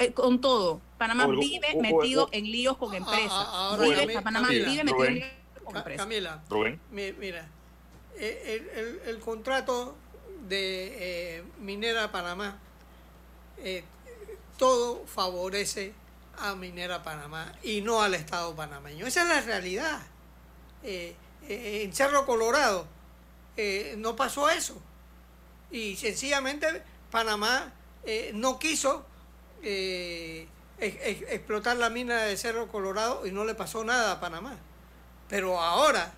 [0.00, 0.80] eh, con todo.
[0.98, 3.30] Panamá O vive o- o- metido o- en líos con empresas.
[3.30, 4.68] Ah, ahora, Vive- Camila, Panamá Camila.
[4.70, 5.28] vive metido en líos
[5.64, 6.02] con empresas.
[6.06, 6.80] Camila, Rubén.
[6.90, 7.48] mi- mira,
[8.16, 9.96] eh, el, el- el contrato
[10.48, 12.58] de eh, Minera Panamá,
[13.58, 13.84] eh,
[14.58, 15.92] todo favorece
[16.38, 19.06] a Minera Panamá y no al Estado panameño.
[19.06, 20.00] Esa es la realidad.
[20.82, 21.14] Eh,
[21.48, 22.86] eh, en Cerro Colorado
[23.56, 24.80] eh, no pasó eso.
[25.70, 27.72] Y sencillamente Panamá
[28.04, 29.04] eh, no quiso
[29.62, 30.46] eh,
[30.78, 34.56] ex- ex- explotar la mina de Cerro Colorado y no le pasó nada a Panamá.
[35.28, 36.12] Pero ahora,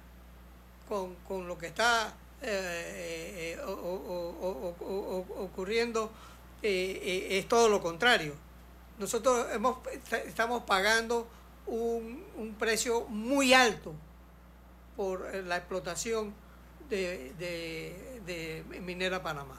[0.88, 6.10] con, con lo que está eh, eh, o- o- ocurriendo,
[6.62, 8.34] eh, eh, es todo lo contrario.
[8.98, 11.28] Nosotros hemos, est- estamos pagando
[11.66, 13.94] un, un precio muy alto
[14.96, 16.34] por la explotación
[16.88, 17.32] de-
[18.26, 19.58] de Minera Panamá.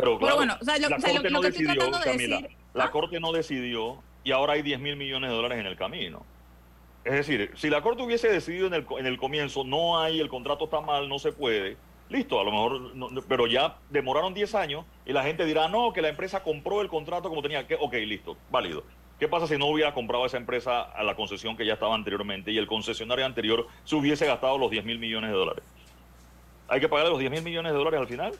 [0.00, 1.82] Pero claro, bueno, o sea, lo- la o sea, Corte lo no que estoy decidió,
[1.82, 2.90] tratando de Camila, decir- la ¿Ah?
[2.90, 6.24] Corte no decidió y ahora hay 10 mil millones de dólares en el camino.
[7.04, 10.28] Es decir, si la Corte hubiese decidido en el, en el comienzo, no hay, el
[10.28, 11.76] contrato está mal, no se puede,
[12.08, 15.92] listo, a lo mejor, no- pero ya demoraron 10 años y la gente dirá, no,
[15.92, 18.84] que la empresa compró el contrato como tenía que, ok, listo, válido.
[19.18, 22.52] ¿Qué pasa si no hubiera comprado esa empresa a la concesión que ya estaba anteriormente
[22.52, 25.62] y el concesionario anterior se hubiese gastado los 10 mil millones de dólares?
[26.68, 28.32] ¿Hay que pagarle los 10 mil millones de dólares al final?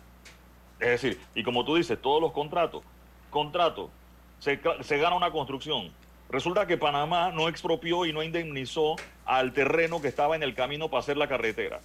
[0.81, 2.83] Es decir, y como tú dices, todos los contratos,
[3.29, 3.91] contrato,
[4.39, 5.91] se, se gana una construcción.
[6.31, 10.89] Resulta que Panamá no expropió y no indemnizó al terreno que estaba en el camino
[10.89, 11.81] para hacer la carretera.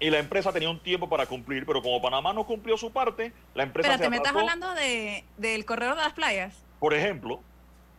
[0.00, 3.32] Y la empresa tenía un tiempo para cumplir, pero como Panamá no cumplió su parte,
[3.54, 6.62] la empresa Espérate, se ¿me estás hablando de, del corredor de las playas?
[6.78, 7.40] Por ejemplo,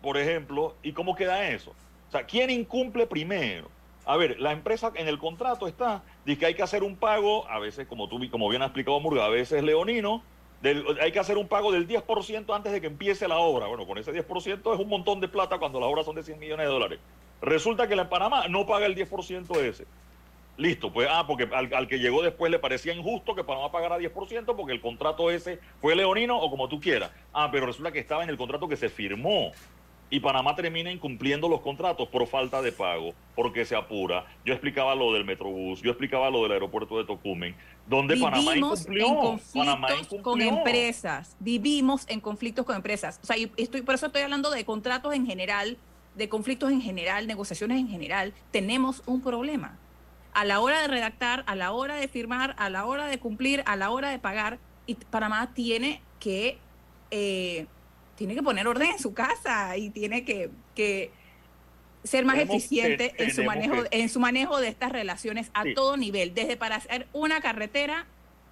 [0.02, 1.72] por ejemplo, ¿y cómo queda eso?
[2.08, 3.70] O sea, ¿quién incumple primero?
[4.06, 7.47] A ver, la empresa en el contrato está, dice que hay que hacer un pago,
[7.50, 10.24] a veces, como tú como bien ha explicado Murga, a veces leonino,
[10.62, 13.68] hay que hacer un pago del 10% antes de que empiece la obra.
[13.68, 16.39] Bueno, con ese 10% es un montón de plata cuando las obras son de 100
[16.39, 16.99] millones de dólares.
[17.41, 19.86] Resulta que la Panamá no paga el 10% ese.
[20.57, 23.97] Listo, pues, ah, porque al, al que llegó después le parecía injusto que Panamá pagara
[23.97, 27.12] 10% porque el contrato ese fue leonino o como tú quieras.
[27.32, 29.53] Ah, pero resulta que estaba en el contrato que se firmó.
[30.12, 34.26] Y Panamá termina incumpliendo los contratos por falta de pago, porque se apura.
[34.43, 37.55] Yo explicaba lo del Metrobús, yo explicaba lo del aeropuerto de Tocumen,
[37.88, 39.34] donde Panamá incumplió.
[39.34, 40.57] en Panamá conflictos con incumplió.
[40.57, 41.36] empresas.
[41.39, 43.20] Vivimos en conflictos con empresas.
[43.22, 45.78] O sea, estoy, por eso estoy hablando de contratos en general,
[46.16, 48.34] de conflictos en general, negociaciones en general.
[48.51, 49.78] Tenemos un problema.
[50.34, 53.64] A la hora de redactar, a la hora de firmar, a la hora de cumplir,
[53.66, 56.57] a la hora de pagar, y Panamá tiene que
[57.12, 57.68] eh,
[58.20, 61.09] tiene que poner orden en su casa y tiene que, que
[62.03, 65.49] ser más Tenemos eficiente que- en su manejo que- en su manejo de estas relaciones
[65.53, 65.74] a Sí.
[65.74, 68.05] todo nivel, desde para hacer una carretera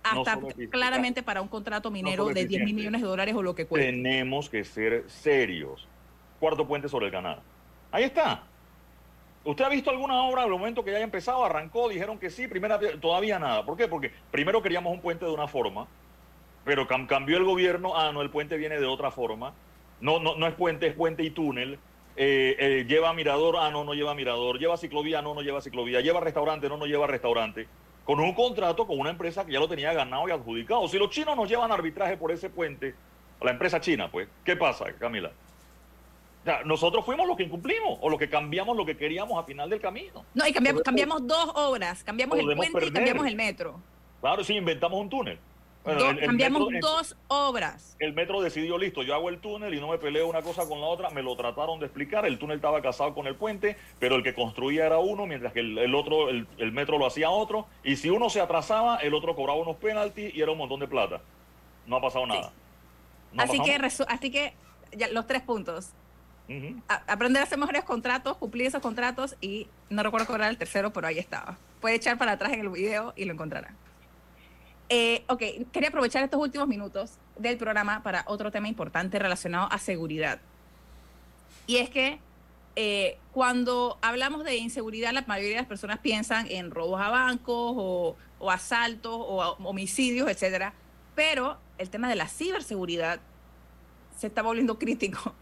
[0.04, 0.40] hasta
[0.72, 3.92] claramente para un contrato minero de 10 mil millones de dólares o lo que cueste.
[3.92, 5.86] Tenemos que ser serios.
[6.40, 7.42] Cuarto puente sobre el canal.
[7.92, 8.44] Ahí está.
[9.44, 12.48] ¿Usted ha visto alguna obra el momento que ya haya empezado, arrancó, dijeron que sí,
[12.48, 13.66] primera, todavía nada?
[13.66, 13.90] ¿Por qué?
[13.90, 15.88] Porque primero queríamos un puente de una forma,
[16.68, 19.54] pero cam- cambió el gobierno, ah, no, el puente viene de otra forma.
[20.02, 21.80] No, no, no es puente, es puente y túnel.
[22.18, 24.60] Eh, eh, lleva mirador, ah, no, no lleva mirador.
[24.60, 26.02] Lleva ciclovía, no, no lleva ciclovía.
[26.02, 27.70] Lleva restaurante, no, no lleva restaurante.
[28.04, 30.86] Con un contrato con una empresa que ya lo tenía ganado y adjudicado.
[30.90, 32.94] Si los chinos nos llevan arbitraje por ese puente,
[33.42, 35.32] la empresa china, pues, ¿qué pasa, Camila?
[36.42, 39.44] O sea, nosotros fuimos los que incumplimos o los que cambiamos lo que queríamos a
[39.44, 40.26] final del camino.
[40.34, 43.80] No, y cambiamos, cambiamos dos obras, cambiamos el puente y cambiamos el metro.
[44.20, 45.40] Claro, sí, inventamos un túnel.
[45.88, 47.96] Bueno, Do- el- el cambiamos metro- dos obras.
[48.00, 50.82] El metro decidió, listo, yo hago el túnel y no me peleo una cosa con
[50.82, 54.16] la otra, me lo trataron de explicar, el túnel estaba casado con el puente, pero
[54.18, 57.96] el que construía era uno, mientras que el, otro, el, metro lo hacía otro, y
[57.96, 61.22] si uno se atrasaba, el otro cobraba unos penaltis y era un montón de plata.
[61.86, 62.52] No ha pasado nada.
[63.32, 64.54] No así, que, resu- así que
[64.92, 65.92] ya, los tres puntos.
[66.88, 70.92] A- aprender a hacer mejores contratos, cumplir esos contratos y no recuerdo era el tercero,
[70.94, 71.58] pero ahí estaba.
[71.82, 73.74] Puede echar para atrás en el video y lo encontrará.
[74.90, 79.78] Eh, ok, quería aprovechar estos últimos minutos del programa para otro tema importante relacionado a
[79.80, 80.40] seguridad.
[81.66, 82.20] Y es que
[82.78, 87.74] eh, cuando hablamos de inseguridad, la mayoría de las personas piensan en robos a bancos
[87.76, 88.16] o,
[88.50, 90.74] asaltos o homicidios, etcétera.
[91.16, 93.20] Pero el tema de la ciberseguridad
[94.16, 95.34] se está volviendo crítico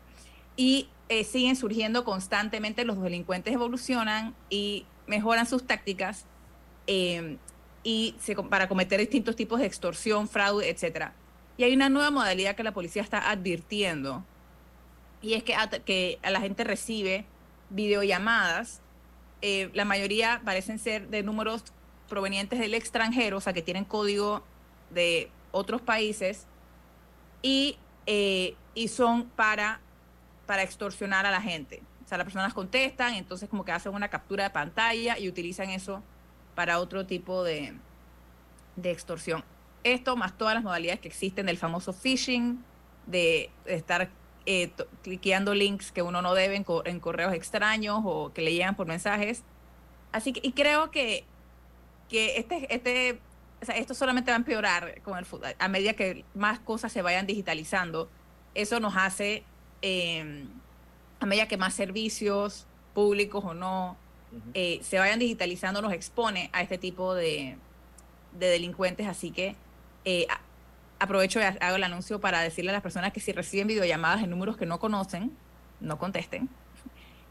[0.56, 6.26] y eh, siguen surgiendo constantemente, los delincuentes evolucionan y mejoran sus tácticas
[6.88, 7.38] eh,
[7.86, 8.16] y
[8.50, 11.14] para cometer distintos tipos de extorsión, fraude, etcétera.
[11.56, 14.26] Y hay una nueva modalidad que la policía está advirtiendo
[15.22, 17.26] y es que a, que a la gente recibe
[17.70, 18.82] videollamadas.
[19.44, 21.64] Eh, la mayoría parecen ser de números
[22.10, 24.44] provenientes del extranjero, o sea, que tienen código
[24.90, 26.48] de otros países
[27.44, 27.78] y,
[28.08, 29.80] eh, y son para,
[30.48, 31.84] para extorsionar a la gente.
[32.04, 35.70] O sea, las personas contestan, entonces como que hacen una captura de pantalla y utilizan
[35.70, 36.02] eso
[36.56, 37.74] para otro tipo de,
[38.76, 39.43] de extorsión.
[39.84, 42.64] Esto más todas las modalidades que existen del famoso phishing,
[43.06, 44.10] de estar
[44.47, 44.72] eh,
[45.03, 48.76] cliqueando links que uno no debe en, co- en correos extraños o que le llegan
[48.76, 49.43] por mensajes.
[50.12, 51.26] Así que, y creo que,
[52.10, 53.20] que este, este,
[53.76, 55.26] esto solamente va a empeorar con el.
[55.60, 58.10] A medida que más cosas se vayan digitalizando,
[58.56, 59.43] eso nos hace,
[59.82, 60.45] eh,
[61.20, 63.97] a medida que más servicios, públicos o no,
[64.54, 67.58] eh, se vayan digitalizando, nos expone a este tipo de,
[68.34, 69.08] de delincuentes.
[69.08, 69.56] Así que
[70.06, 70.28] eh,
[71.00, 74.24] aprovecho y ha- hago el anuncio para decirle a las personas que si reciben videollamadas
[74.24, 75.32] en números que no conocen,
[75.80, 76.50] no contesten.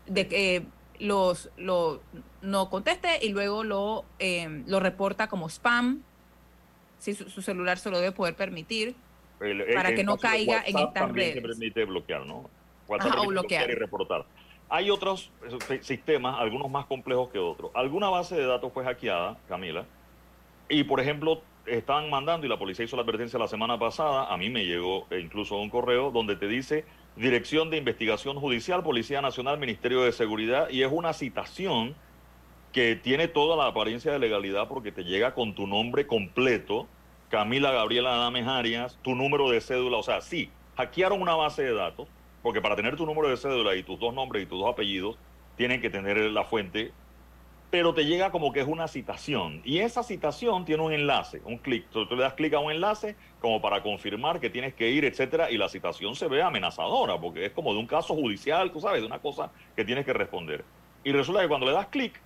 [0.07, 0.63] De que eh,
[1.01, 2.03] los, lo,
[2.43, 6.03] no conteste y luego lo, eh, lo reporta como spam.
[6.99, 8.95] Si su, su celular se lo debe poder permitir.
[9.41, 11.35] El- el- Para que no caiga en estas redes.
[11.35, 12.49] se permite bloquear, ¿no?
[12.99, 13.69] Ajá, o bloquear.
[13.71, 14.25] y reportar.
[14.69, 15.31] Hay otros
[15.83, 17.71] sistemas, algunos más complejos que otros.
[17.75, 19.85] Alguna base de datos fue hackeada, Camila,
[20.69, 24.37] y por ejemplo, estaban mandando, y la policía hizo la advertencia la semana pasada, a
[24.37, 26.85] mí me llegó eh, incluso un correo donde te dice
[27.17, 31.95] Dirección de Investigación Judicial, Policía Nacional, Ministerio de Seguridad, y es una citación
[32.73, 36.89] que tiene toda la apariencia de legalidad porque te llega con tu nombre completo,
[37.29, 41.73] Camila Gabriela Adames Arias, tu número de cédula, o sea, sí, hackearon una base de
[41.73, 42.09] datos,
[42.45, 45.17] porque para tener tu número de cédula y tus dos nombres y tus dos apellidos,
[45.57, 46.93] tienen que tener la fuente,
[47.71, 51.57] pero te llega como que es una citación, y esa citación tiene un enlace, un
[51.57, 55.07] clic, tú, le das clic a un enlace como para confirmar que tienes que ir,
[55.07, 58.79] etcétera, y la citación se ve amenazadora, porque es como de un caso judicial, tú
[58.79, 60.67] sabes, de una cosa que tienes que responder.
[61.03, 62.21] Y resulta que cuando le das clic,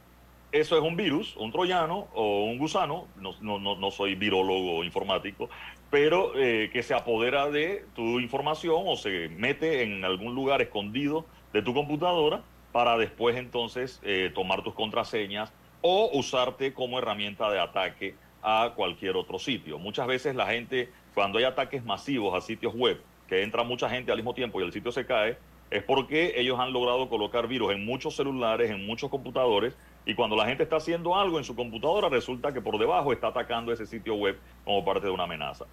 [0.53, 5.51] eso es un virus, un troyano o un gusano, no, no, no, soy virólogo informático,
[5.91, 11.27] pero eh, que se apodera de tu información o se mete en algún lugar escondido
[11.53, 12.43] de tu computadora
[12.73, 19.17] para después entonces eh, tomar tus contraseñas o usarte como herramienta de ataque a cualquier
[19.17, 19.79] otro sitio.
[19.79, 24.11] Muchas veces la gente, cuando hay ataques masivos a sitios web, que entra mucha gente
[24.11, 25.37] al mismo tiempo y el sitio se cae,
[25.71, 29.77] es porque ellos han logrado colocar virus en muchos celulares, en muchos computadores,
[30.09, 33.29] y cuando la gente está haciendo algo en su computadora, resulta que por debajo está
[33.29, 35.67] atacando ese sitio web como parte de una amenaza.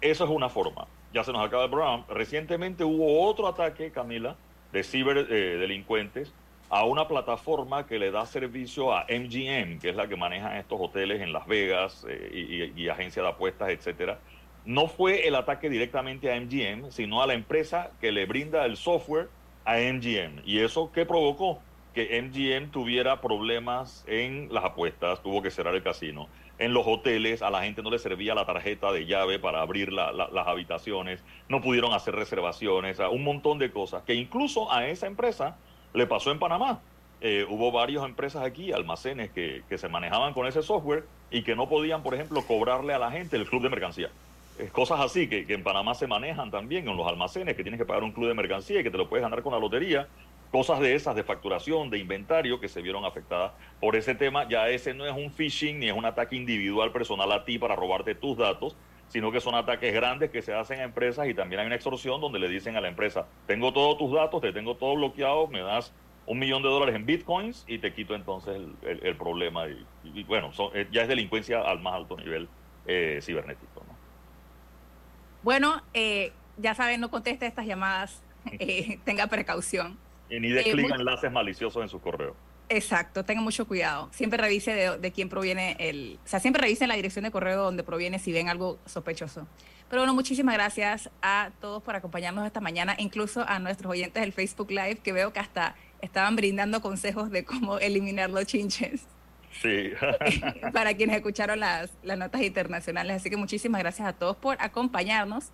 [0.00, 0.86] Eso es una forma.
[1.12, 2.06] Ya se nos acaba el programa.
[2.08, 4.34] Recientemente hubo otro ataque, Camila,
[4.72, 6.32] de ciberdelincuentes
[6.70, 10.80] a una plataforma que le da servicio a MGM, que es la que maneja estos
[10.80, 14.18] hoteles en Las Vegas eh, y, y- y agencia de apuestas, etcétera.
[14.64, 18.76] No fue el ataque directamente a MGM, sino a la empresa que le brinda el
[18.76, 19.28] software
[19.64, 20.40] a MGM.
[20.44, 21.62] ¿Y eso qué provocó?
[21.96, 26.28] Que MGM tuviera problemas en las apuestas, tuvo que cerrar el casino.
[26.58, 29.90] En los hoteles a la gente no le servía la tarjeta de llave para abrir
[29.94, 34.86] la- la- las habitaciones, no pudieron hacer reservaciones, un montón de cosas que incluso a
[34.88, 35.56] esa empresa
[35.94, 36.82] le pasó en Panamá.
[37.22, 41.66] Eh, hubo varias empresas aquí, almacenes, que, se manejaban con ese software y que no
[41.66, 44.10] podían, por ejemplo, cobrarle a la gente el club de mercancía.
[44.72, 47.84] Cosas así que, que en Panamá se manejan también en los almacenes, que tienes que
[47.86, 50.08] pagar un club de mercancía y que te lo puedes ganar con la lotería.
[50.50, 54.48] Cosas de esas, de facturación, de inventario, que se vieron afectadas por ese tema.
[54.48, 57.76] Ya ese no es un phishing ni es un ataque individual personal a ti para
[57.76, 58.76] robarte tus datos,
[59.08, 62.20] sino que son ataques grandes que se hacen a empresas y también hay una extorsión
[62.20, 65.60] donde le dicen a la empresa, tengo todos tus datos, te tengo todo bloqueado, me
[65.60, 65.92] das
[66.26, 69.66] un millón de dólares en bitcoins y te quito entonces el, problema.
[70.02, 72.48] Y, bueno, eh, ya es delincuencia al más alto nivel
[72.86, 73.84] eh, cibernético.
[73.86, 73.96] ¿no?
[75.42, 79.98] Bueno, eh, ya saben, no conteste estas llamadas, eh, tenga precaución.
[80.30, 82.34] Y ni de Eh, enlaces maliciosos en su correo.
[82.68, 84.08] Exacto, tenga mucho cuidado.
[84.12, 86.18] Siempre revise de, de quién proviene el...
[86.24, 89.46] O sea, siempre revisen la dirección de correo donde proviene si ven algo sospechoso.
[89.88, 94.32] Pero bueno, muchísimas gracias a todos por acompañarnos esta mañana, incluso a nuestros oyentes del
[94.32, 99.06] Facebook Live, que veo que hasta estaban brindando consejos de cómo eliminar los chinches
[99.62, 99.92] Sí.
[100.72, 103.16] para quienes escucharon las, las notas internacionales.
[103.16, 105.50] Así que muchísimas gracias a todos por acompañarnos.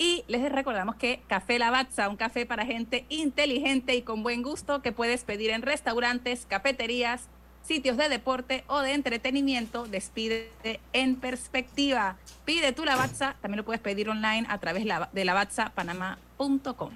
[0.00, 4.80] Y les recordamos que Café Lavazza, un café para gente inteligente y con buen gusto
[4.80, 7.24] que puedes pedir en restaurantes, cafeterías,
[7.62, 10.48] sitios de deporte o de entretenimiento, despide
[10.94, 12.16] en perspectiva.
[12.46, 16.92] Pide tu Lavazza, también lo puedes pedir online a través de lavazzapanamá.com.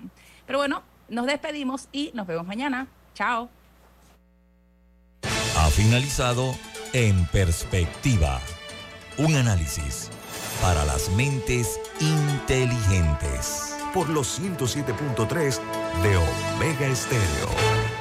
[0.47, 2.87] Pero bueno, nos despedimos y nos vemos mañana.
[3.13, 3.51] Chao.
[5.59, 6.57] Ha finalizado
[6.95, 8.41] En Perspectiva.
[9.19, 10.11] Un análisis
[10.61, 13.75] para las mentes inteligentes.
[13.93, 15.61] Por los 107.3
[16.03, 17.94] de Omega Estéreo.